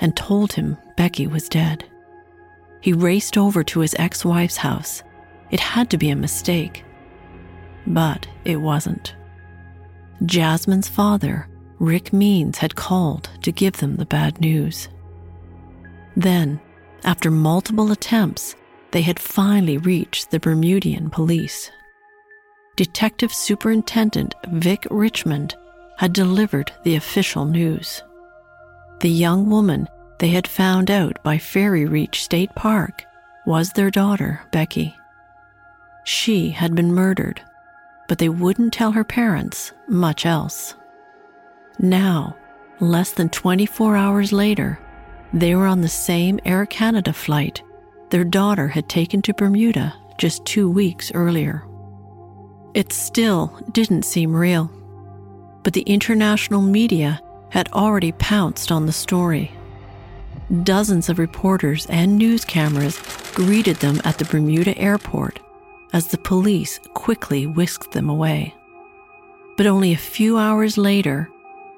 and 0.00 0.16
told 0.16 0.52
him 0.52 0.76
Becky 0.96 1.26
was 1.26 1.48
dead. 1.48 1.84
He 2.80 2.92
raced 2.92 3.36
over 3.36 3.62
to 3.64 3.80
his 3.80 3.94
ex 3.98 4.24
wife's 4.24 4.56
house. 4.56 5.02
It 5.50 5.60
had 5.60 5.90
to 5.90 5.98
be 5.98 6.10
a 6.10 6.16
mistake. 6.16 6.84
But 7.86 8.26
it 8.44 8.56
wasn't. 8.56 9.14
Jasmine's 10.24 10.88
father, 10.88 11.48
Rick 11.78 12.12
Means, 12.12 12.58
had 12.58 12.74
called 12.74 13.30
to 13.42 13.52
give 13.52 13.78
them 13.78 13.96
the 13.96 14.06
bad 14.06 14.40
news. 14.40 14.88
Then, 16.16 16.60
after 17.04 17.30
multiple 17.30 17.92
attempts, 17.92 18.54
they 18.90 19.02
had 19.02 19.18
finally 19.18 19.78
reached 19.78 20.30
the 20.30 20.40
Bermudian 20.40 21.10
police. 21.10 21.70
Detective 22.76 23.32
Superintendent 23.32 24.34
Vic 24.48 24.86
Richmond 24.90 25.54
had 25.96 26.12
delivered 26.12 26.72
the 26.84 26.96
official 26.96 27.44
news. 27.44 28.02
The 29.00 29.10
young 29.10 29.48
woman 29.48 29.88
they 30.18 30.28
had 30.28 30.46
found 30.46 30.90
out 30.90 31.22
by 31.22 31.38
Ferry 31.38 31.86
Reach 31.86 32.22
State 32.22 32.54
Park 32.54 33.04
was 33.46 33.72
their 33.72 33.90
daughter, 33.90 34.42
Becky. 34.50 34.94
She 36.04 36.50
had 36.50 36.74
been 36.74 36.92
murdered, 36.92 37.40
but 38.08 38.18
they 38.18 38.28
wouldn't 38.28 38.74
tell 38.74 38.92
her 38.92 39.04
parents 39.04 39.72
much 39.88 40.26
else. 40.26 40.74
Now, 41.78 42.36
less 42.78 43.12
than 43.12 43.30
24 43.30 43.96
hours 43.96 44.32
later, 44.32 44.78
they 45.32 45.54
were 45.54 45.66
on 45.66 45.80
the 45.80 45.88
same 45.88 46.38
Air 46.44 46.66
Canada 46.66 47.14
flight 47.14 47.62
their 48.10 48.24
daughter 48.24 48.68
had 48.68 48.88
taken 48.88 49.22
to 49.22 49.32
Bermuda 49.32 49.94
just 50.18 50.44
two 50.44 50.68
weeks 50.68 51.10
earlier. 51.14 51.64
It 52.74 52.92
still 52.92 53.58
didn't 53.72 54.04
seem 54.04 54.34
real, 54.34 54.70
but 55.62 55.72
the 55.72 55.82
international 55.82 56.60
media 56.60 57.20
had 57.50 57.70
already 57.72 58.12
pounced 58.12 58.72
on 58.72 58.86
the 58.86 58.92
story. 58.92 59.52
Dozens 60.62 61.08
of 61.08 61.18
reporters 61.18 61.86
and 61.86 62.16
news 62.16 62.44
cameras 62.44 63.00
greeted 63.34 63.76
them 63.76 64.00
at 64.04 64.18
the 64.18 64.24
Bermuda 64.24 64.76
airport 64.78 65.38
as 65.92 66.08
the 66.08 66.18
police 66.18 66.80
quickly 66.94 67.46
whisked 67.46 67.92
them 67.92 68.08
away. 68.08 68.54
But 69.56 69.66
only 69.66 69.92
a 69.92 69.98
few 69.98 70.38
hours 70.38 70.78
later, 70.78 71.28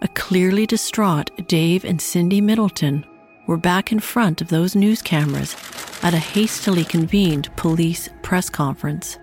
a 0.03 0.09
clearly 0.09 0.67
distraught 0.67 1.31
Dave 1.49 1.85
and 1.85 2.01
Cindy 2.01 2.41
Middleton 2.41 3.05
were 3.47 3.57
back 3.57 3.93
in 3.93 4.01
front 4.01 4.41
of 4.41 4.49
those 4.49 4.75
news 4.75 5.03
cameras 5.03 5.57
at 6.03 6.15
a 6.15 6.19
hastily 6.19 6.85
convened 6.85 7.55
police 7.57 8.09
press 8.23 8.49
conference. 8.49 9.19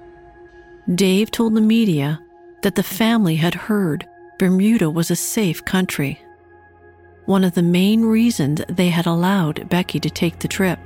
Dave 0.93 1.31
told 1.31 1.55
the 1.55 1.61
media 1.61 2.21
that 2.63 2.75
the 2.75 2.83
family 2.83 3.35
had 3.35 3.53
heard 3.53 4.07
Bermuda 4.37 4.89
was 4.89 5.11
a 5.11 5.15
safe 5.15 5.63
country. 5.65 6.19
One 7.29 7.43
of 7.43 7.53
the 7.53 7.61
main 7.61 8.05
reasons 8.05 8.63
they 8.67 8.89
had 8.89 9.05
allowed 9.05 9.69
Becky 9.69 9.99
to 9.99 10.09
take 10.09 10.39
the 10.39 10.47
trip. 10.47 10.79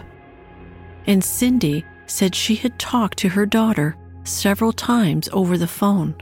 And 1.07 1.23
Cindy 1.23 1.85
said 2.05 2.35
she 2.35 2.55
had 2.55 2.77
talked 2.77 3.17
to 3.19 3.29
her 3.29 3.45
daughter 3.45 3.95
several 4.25 4.73
times 4.73 5.29
over 5.31 5.57
the 5.57 5.67
phone. 5.67 6.13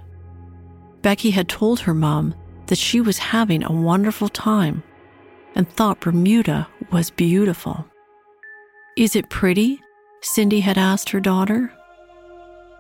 Becky 1.01 1.32
had 1.32 1.49
told 1.49 1.80
her 1.80 1.95
mom 1.95 2.36
that 2.67 2.78
she 2.78 3.01
was 3.01 3.17
having 3.17 3.63
a 3.63 3.72
wonderful 3.72 4.30
time 4.30 4.84
and 5.55 5.67
thought 5.67 6.01
Bermuda 6.01 6.67
was 6.91 7.09
beautiful. 7.09 7.84
Is 8.95 9.15
it 9.15 9.32
pretty? 9.32 9.82
Cindy 10.22 10.59
had 10.59 10.78
asked 10.78 11.09
her 11.09 11.19
daughter. 11.19 11.74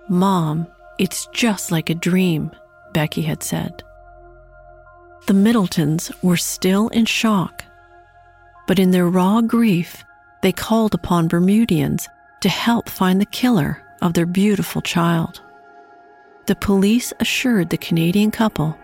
Mom, 0.07 0.67
it's 0.99 1.27
just 1.33 1.71
like 1.71 1.89
a 1.89 1.95
dream, 1.95 2.51
Becky 2.93 3.23
had 3.23 3.41
said. 3.41 3.81
The 5.27 5.33
Middletons 5.35 6.11
were 6.23 6.37
still 6.37 6.87
in 6.89 7.05
shock, 7.05 7.63
but 8.67 8.79
in 8.79 8.89
their 8.89 9.07
raw 9.07 9.41
grief, 9.41 10.03
they 10.41 10.51
called 10.51 10.95
upon 10.95 11.27
Bermudians 11.27 12.09
to 12.41 12.49
help 12.49 12.89
find 12.89 13.21
the 13.21 13.25
killer 13.27 13.83
of 14.01 14.13
their 14.13 14.25
beautiful 14.25 14.81
child. 14.81 15.41
The 16.47 16.55
police 16.55 17.13
assured 17.19 17.69
the 17.69 17.77
Canadian 17.77 18.31
couple 18.31 18.75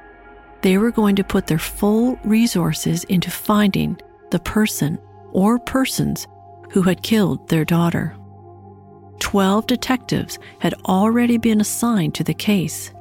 they 0.61 0.77
were 0.77 0.91
going 0.91 1.15
to 1.15 1.23
put 1.23 1.47
their 1.47 1.59
full 1.59 2.19
resources 2.23 3.03
into 3.05 3.31
finding 3.31 3.99
the 4.31 4.39
person 4.39 4.97
or 5.31 5.59
persons 5.59 6.27
who 6.71 6.81
had 6.83 7.03
killed 7.03 7.47
their 7.49 7.65
daughter. 7.65 8.15
Twelve 9.19 9.65
detectives 9.67 10.38
had 10.59 10.73
already 10.85 11.38
been 11.38 11.61
assigned 11.61 12.15
to 12.15 12.23
the 12.23 12.33
case, 12.33 12.91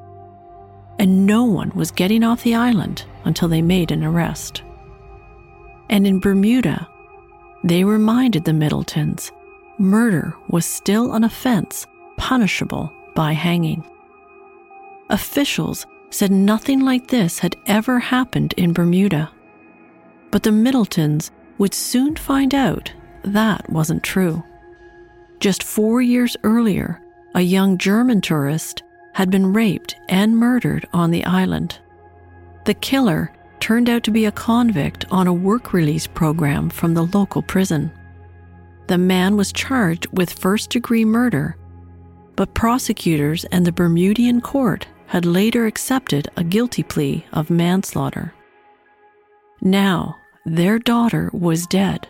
and 0.98 1.26
no 1.26 1.44
one 1.44 1.70
was 1.74 1.90
getting 1.90 2.24
off 2.24 2.42
the 2.42 2.54
island 2.54 3.04
until 3.26 3.48
they 3.48 3.60
made 3.60 3.90
an 3.90 4.02
arrest. 4.02 4.62
And 5.90 6.06
in 6.06 6.18
Bermuda, 6.18 6.88
they 7.62 7.84
reminded 7.84 8.44
the 8.44 8.52
Middletons 8.52 9.32
murder 9.78 10.34
was 10.48 10.64
still 10.64 11.12
an 11.12 11.24
offense 11.24 11.86
punishable 12.16 12.92
by 13.14 13.32
hanging. 13.32 13.84
Officials 15.10 15.86
said 16.10 16.30
nothing 16.30 16.80
like 16.80 17.08
this 17.08 17.38
had 17.38 17.56
ever 17.66 17.98
happened 17.98 18.54
in 18.56 18.72
Bermuda. 18.72 19.30
But 20.30 20.42
the 20.42 20.52
Middletons 20.52 21.30
would 21.58 21.74
soon 21.74 22.16
find 22.16 22.54
out 22.54 22.92
that 23.24 23.68
wasn't 23.68 24.02
true. 24.02 24.42
Just 25.40 25.62
four 25.62 26.00
years 26.00 26.36
earlier, 26.42 27.00
a 27.34 27.40
young 27.40 27.76
German 27.76 28.20
tourist 28.20 28.82
had 29.14 29.30
been 29.30 29.52
raped 29.52 29.96
and 30.08 30.36
murdered 30.36 30.86
on 30.92 31.10
the 31.10 31.24
island. 31.24 31.78
The 32.66 32.74
killer 32.74 33.32
turned 33.60 33.88
out 33.88 34.02
to 34.02 34.10
be 34.10 34.24
a 34.24 34.32
convict 34.32 35.04
on 35.12 35.28
a 35.28 35.32
work 35.32 35.72
release 35.72 36.08
program 36.08 36.68
from 36.68 36.94
the 36.94 37.06
local 37.06 37.40
prison. 37.40 37.92
The 38.88 38.98
man 38.98 39.36
was 39.36 39.52
charged 39.52 40.08
with 40.12 40.32
first 40.32 40.70
degree 40.70 41.04
murder, 41.04 41.56
but 42.34 42.54
prosecutors 42.54 43.44
and 43.46 43.64
the 43.64 43.70
Bermudian 43.70 44.40
court 44.40 44.88
had 45.06 45.24
later 45.24 45.66
accepted 45.66 46.28
a 46.36 46.42
guilty 46.42 46.82
plea 46.82 47.24
of 47.32 47.50
manslaughter. 47.50 48.34
Now, 49.60 50.16
their 50.44 50.80
daughter 50.80 51.30
was 51.32 51.68
dead. 51.68 52.08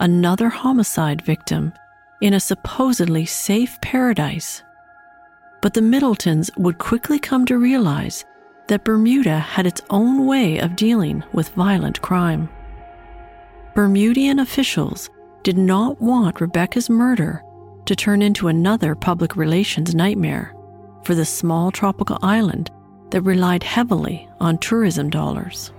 Another 0.00 0.48
homicide 0.48 1.20
victim 1.20 1.74
in 2.22 2.32
a 2.32 2.40
supposedly 2.40 3.26
safe 3.26 3.78
paradise. 3.82 4.62
But 5.60 5.74
the 5.74 5.82
Middletons 5.82 6.50
would 6.56 6.78
quickly 6.78 7.18
come 7.18 7.44
to 7.44 7.58
realize 7.58 8.24
that 8.70 8.84
Bermuda 8.84 9.36
had 9.36 9.66
its 9.66 9.82
own 9.90 10.26
way 10.26 10.58
of 10.58 10.76
dealing 10.76 11.24
with 11.32 11.48
violent 11.50 12.00
crime. 12.02 12.48
Bermudian 13.74 14.38
officials 14.38 15.10
did 15.42 15.58
not 15.58 16.00
want 16.00 16.40
Rebecca's 16.40 16.88
murder 16.88 17.42
to 17.86 17.96
turn 17.96 18.22
into 18.22 18.46
another 18.46 18.94
public 18.94 19.34
relations 19.34 19.92
nightmare 19.92 20.54
for 21.02 21.16
the 21.16 21.24
small 21.24 21.72
tropical 21.72 22.16
island 22.22 22.70
that 23.10 23.22
relied 23.22 23.64
heavily 23.64 24.28
on 24.38 24.56
tourism 24.58 25.10
dollars. 25.10 25.72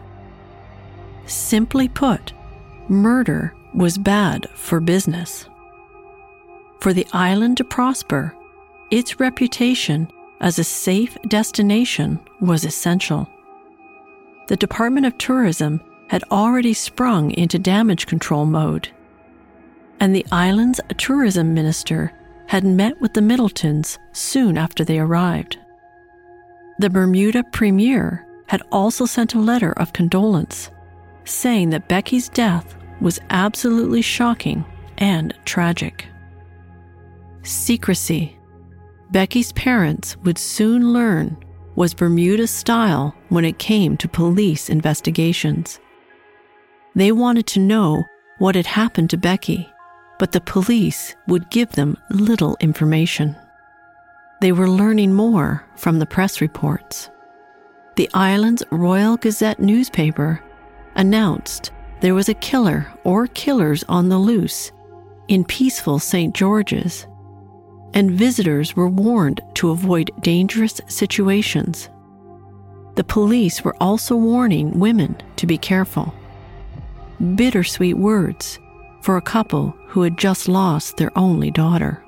Simply 1.28 1.88
put, 1.88 2.34
murder 2.90 3.54
was 3.74 3.98
bad 3.98 4.50
for 4.50 4.82
business. 4.82 5.48
For 6.82 6.92
the 6.92 7.08
island 7.14 7.56
to 7.58 7.64
prosper, 7.64 8.36
its 8.90 9.18
reputation 9.18 10.12
as 10.42 10.60
a 10.60 10.64
safe 10.64 11.18
destination 11.28 12.20
was 12.42 12.66
essential. 12.66 13.30
The 14.48 14.58
Department 14.58 15.06
of 15.06 15.18
Tourism 15.18 15.80
had 16.10 16.24
already 16.30 16.74
sprung 16.74 17.32
into 17.32 17.58
damage 17.58 18.08
control 18.08 18.46
mode, 18.46 18.90
and 20.00 20.14
the 20.14 20.26
island's 20.32 20.82
tourism 20.98 21.54
minister 21.54 22.12
had 22.48 22.66
met 22.66 23.00
with 23.00 23.14
the 23.14 23.22
Middletons 23.22 23.98
soon 24.12 24.58
after 24.58 24.84
they 24.84 25.00
arrived. 25.00 25.58
The 26.80 26.90
Bermuda 26.90 27.44
Premier 27.54 28.28
had 28.48 28.64
also 28.72 29.06
sent 29.06 29.36
a 29.36 29.40
letter 29.40 29.72
of 29.74 29.94
condolence, 29.94 30.70
saying 31.24 31.70
that 31.70 31.88
Becky's 31.88 32.28
death 32.28 32.76
was 33.00 33.22
absolutely 33.30 34.02
shocking 34.02 34.66
and 34.98 35.34
tragic. 35.46 36.08
Secrecy. 37.44 38.38
Becky's 39.12 39.52
parents 39.54 40.18
would 40.18 40.38
soon 40.38 40.94
learn 40.94 41.38
was 41.76 41.94
Bermuda's 41.94 42.52
style 42.52 43.16
when 43.30 43.46
it 43.46 43.60
came 43.60 43.98
to 43.98 44.08
police 44.08 44.70
investigations. 44.70 45.80
They 46.96 47.12
wanted 47.12 47.48
to 47.48 47.60
know 47.60 48.04
what 48.40 48.56
had 48.56 48.66
happened 48.66 49.10
to 49.12 49.18
Becky 49.18 49.72
but 50.22 50.34
the 50.34 50.42
police 50.42 51.16
would 51.28 51.50
give 51.50 51.72
them 51.72 51.98
little 52.12 52.56
information. 52.60 53.36
They 54.40 54.52
were 54.52 54.70
learning 54.70 55.16
more 55.16 55.66
from 55.76 55.98
the 55.98 56.06
press 56.06 56.42
reports. 56.42 57.10
The 57.96 58.08
island's 58.14 58.62
Royal 58.70 59.18
Gazette 59.18 59.60
newspaper 59.60 60.40
announced 60.94 61.72
there 62.02 62.14
was 62.14 62.30
a 62.30 62.36
killer 62.36 62.86
or 63.04 63.26
killers 63.26 63.84
on 63.90 64.10
the 64.10 64.20
loose 64.20 64.72
in 65.28 65.44
peaceful 65.44 65.98
St. 65.98 66.36
George's, 66.36 67.08
and 67.94 68.12
visitors 68.12 68.76
were 68.76 68.88
warned 68.88 69.42
to 69.56 69.72
avoid 69.72 70.12
dangerous 70.22 70.80
situations. 70.88 71.90
The 72.96 73.04
police 73.04 73.64
were 73.64 73.76
also 73.80 74.16
warning 74.16 74.80
women 74.80 75.16
to 75.38 75.48
be 75.48 75.58
careful. 75.58 76.14
Bittersweet 77.36 77.98
words 77.98 78.60
for 79.02 79.18
a 79.18 79.22
couple 79.22 79.76
who 79.88 80.02
had 80.02 80.18
just 80.18 80.48
lost 80.48 80.98
their 80.98 81.12
only 81.18 81.52
daughter. 81.52 82.04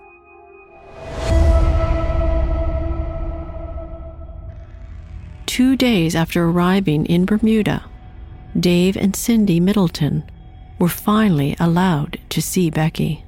Two 5.45 5.75
days 5.75 6.15
after 6.15 6.45
arriving 6.45 7.05
in 7.05 7.25
Bermuda, 7.25 7.85
Dave 8.59 8.97
and 8.97 9.15
Cindy 9.15 9.59
Middleton 9.59 10.23
were 10.79 10.89
finally 10.89 11.55
allowed 11.59 12.19
to 12.29 12.41
see 12.41 12.69
Becky. 12.69 13.23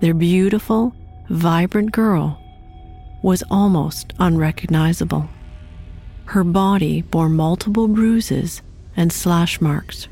Their 0.00 0.14
beautiful, 0.14 0.94
vibrant 1.28 1.92
girl 1.92 2.40
was 3.22 3.42
almost 3.50 4.12
unrecognizable. 4.18 5.28
Her 6.26 6.44
body 6.44 7.02
bore 7.02 7.28
multiple 7.28 7.88
bruises 7.88 8.62
and 8.96 9.12
slash 9.12 9.60
marks. 9.60 10.08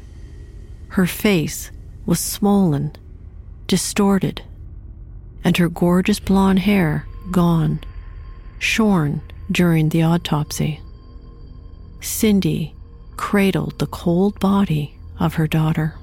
Her 0.88 1.06
face 1.06 1.70
was 2.06 2.20
swollen, 2.20 2.92
distorted, 3.66 4.42
and 5.42 5.56
her 5.56 5.68
gorgeous 5.68 6.20
blonde 6.20 6.60
hair 6.60 7.06
gone, 7.30 7.80
shorn 8.58 9.20
during 9.50 9.88
the 9.88 10.02
autopsy. 10.02 10.80
Cindy 12.00 12.74
cradled 13.16 13.78
the 13.78 13.86
cold 13.86 14.38
body 14.40 14.98
of 15.18 15.34
her 15.34 15.46
daughter. 15.46 15.94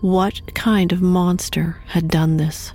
What 0.00 0.54
kind 0.54 0.92
of 0.92 1.02
monster 1.02 1.78
had 1.86 2.08
done 2.08 2.36
this? 2.36 2.72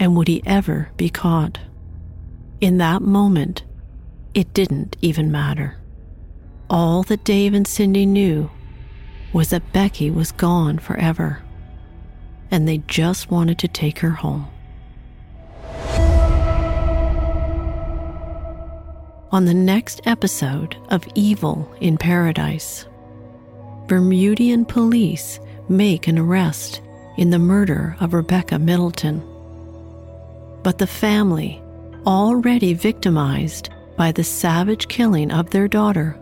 And 0.00 0.16
would 0.16 0.28
he 0.28 0.42
ever 0.46 0.90
be 0.96 1.10
caught? 1.10 1.58
In 2.60 2.78
that 2.78 3.02
moment, 3.02 3.62
it 4.32 4.54
didn't 4.54 4.96
even 5.02 5.30
matter. 5.30 5.76
All 6.70 7.02
that 7.04 7.22
Dave 7.22 7.52
and 7.52 7.66
Cindy 7.66 8.06
knew 8.06 8.50
was 9.34 9.50
that 9.50 9.72
Becky 9.74 10.10
was 10.10 10.32
gone 10.32 10.78
forever, 10.78 11.42
and 12.50 12.66
they 12.66 12.78
just 12.78 13.30
wanted 13.30 13.58
to 13.58 13.68
take 13.68 13.98
her 13.98 14.10
home. 14.10 14.48
On 19.32 19.44
the 19.44 19.54
next 19.54 20.00
episode 20.06 20.76
of 20.88 21.06
Evil 21.14 21.72
in 21.80 21.98
Paradise, 21.98 22.86
Bermudian 23.86 24.64
police 24.64 25.38
make 25.68 26.08
an 26.08 26.18
arrest 26.18 26.80
in 27.18 27.30
the 27.30 27.38
murder 27.38 27.96
of 28.00 28.14
Rebecca 28.14 28.58
Middleton. 28.58 29.22
But 30.62 30.78
the 30.78 30.86
family, 30.86 31.62
already 32.06 32.74
victimized 32.74 33.70
by 33.96 34.12
the 34.12 34.24
savage 34.24 34.88
killing 34.88 35.30
of 35.30 35.50
their 35.50 35.68
daughter, 35.68 36.18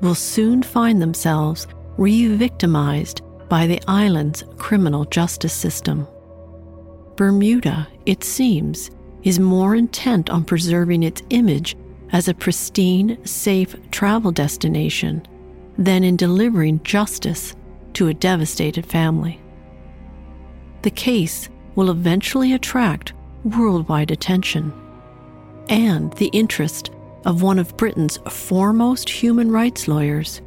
will 0.00 0.14
soon 0.14 0.62
find 0.62 1.00
themselves 1.00 1.66
re 1.96 2.26
victimized 2.28 3.22
by 3.48 3.66
the 3.66 3.80
island's 3.86 4.44
criminal 4.56 5.04
justice 5.04 5.52
system. 5.52 6.06
Bermuda, 7.16 7.86
it 8.06 8.24
seems, 8.24 8.90
is 9.22 9.38
more 9.38 9.74
intent 9.74 10.30
on 10.30 10.44
preserving 10.44 11.02
its 11.02 11.22
image 11.30 11.76
as 12.12 12.28
a 12.28 12.34
pristine, 12.34 13.24
safe 13.24 13.76
travel 13.90 14.32
destination 14.32 15.26
than 15.78 16.04
in 16.04 16.16
delivering 16.16 16.82
justice 16.82 17.54
to 17.94 18.08
a 18.08 18.14
devastated 18.14 18.84
family. 18.86 19.40
The 20.82 20.90
case 20.90 21.48
will 21.74 21.90
eventually 21.90 22.52
attract 22.52 23.12
worldwide 23.44 24.10
attention 24.10 24.72
and 25.68 26.12
the 26.14 26.28
interest 26.28 26.90
of 27.24 27.42
one 27.42 27.58
of 27.58 27.76
Britain's 27.76 28.18
foremost 28.28 29.08
human 29.08 29.50
rights 29.50 29.86
lawyers, 29.88 30.40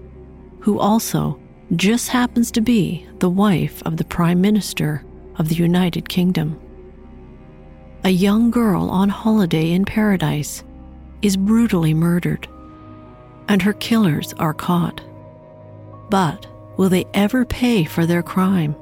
who 0.60 0.80
also 0.80 1.40
just 1.76 2.10
happens 2.10 2.52
to 2.52 2.62
be 2.62 3.08
the 3.20 3.30
wife 3.30 3.82
of 3.84 3.98
the 3.98 4.06
Prime 4.06 4.42
Minister 4.42 5.04
of 5.38 5.50
the 5.50 5.56
United 5.56 6.10
Kingdom. 6.10 6.60
A 8.04 8.10
young 8.10 8.52
girl 8.52 8.90
on 8.90 9.10
holiday 9.10 9.72
in 9.72 9.86
paradise 9.86 10.64
is 11.22 11.38
brutally 11.38 11.94
murdered, 11.94 12.48
and 13.48 13.62
her 13.62 13.74
killers 13.74 14.34
are 14.34 14.54
caught. 14.54 15.02
But 16.10 16.46
will 16.78 16.90
they 16.90 17.06
ever 17.14 17.46
pay 17.46 17.84
for 17.84 18.06
their 18.06 18.22
crime? 18.22 18.76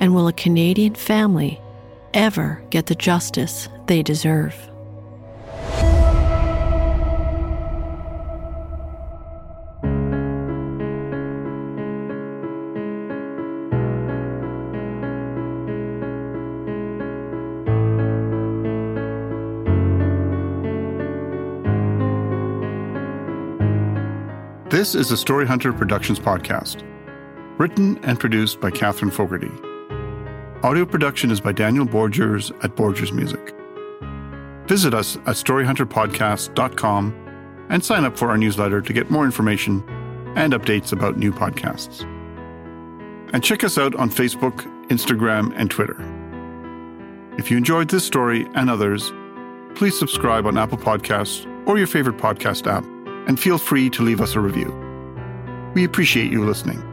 And 0.00 0.14
will 0.14 0.28
a 0.28 0.32
Canadian 0.32 0.94
family 0.94 1.60
ever 2.14 2.62
get 2.70 2.86
the 2.86 2.94
justice 2.94 3.68
they 3.86 4.02
deserve? 4.02 4.54
This 24.70 24.94
is 24.94 25.10
a 25.10 25.16
Story 25.16 25.46
Hunter 25.46 25.72
Productions 25.72 26.18
podcast, 26.18 26.84
written 27.58 27.98
and 28.04 28.18
produced 28.18 28.60
by 28.60 28.70
Catherine 28.70 29.10
Fogarty. 29.10 29.50
Audio 30.62 30.84
production 30.84 31.30
is 31.30 31.40
by 31.40 31.52
Daniel 31.52 31.86
Borgers 31.86 32.52
at 32.62 32.76
Borgers 32.76 33.12
Music. 33.12 33.54
Visit 34.68 34.92
us 34.92 35.16
at 35.16 35.36
storyhunterpodcast.com 35.36 37.66
and 37.70 37.82
sign 37.82 38.04
up 38.04 38.18
for 38.18 38.28
our 38.28 38.36
newsletter 38.36 38.82
to 38.82 38.92
get 38.92 39.10
more 39.10 39.24
information 39.24 39.82
and 40.36 40.52
updates 40.52 40.92
about 40.92 41.16
new 41.16 41.32
podcasts. 41.32 42.02
And 43.32 43.42
check 43.42 43.64
us 43.64 43.78
out 43.78 43.94
on 43.94 44.10
Facebook, 44.10 44.58
Instagram, 44.88 45.54
and 45.56 45.70
Twitter. 45.70 45.96
If 47.38 47.50
you 47.50 47.56
enjoyed 47.56 47.88
this 47.88 48.04
story 48.04 48.46
and 48.54 48.68
others, 48.68 49.10
please 49.76 49.98
subscribe 49.98 50.44
on 50.44 50.58
Apple 50.58 50.76
Podcasts 50.76 51.46
or 51.66 51.78
your 51.78 51.86
favorite 51.86 52.18
podcast 52.18 52.70
app 52.70 52.84
and 53.26 53.40
feel 53.40 53.56
free 53.56 53.88
to 53.88 54.02
leave 54.02 54.20
us 54.20 54.34
a 54.34 54.40
review. 54.40 54.70
We 55.74 55.84
appreciate 55.84 56.30
you 56.30 56.44
listening. 56.44 56.89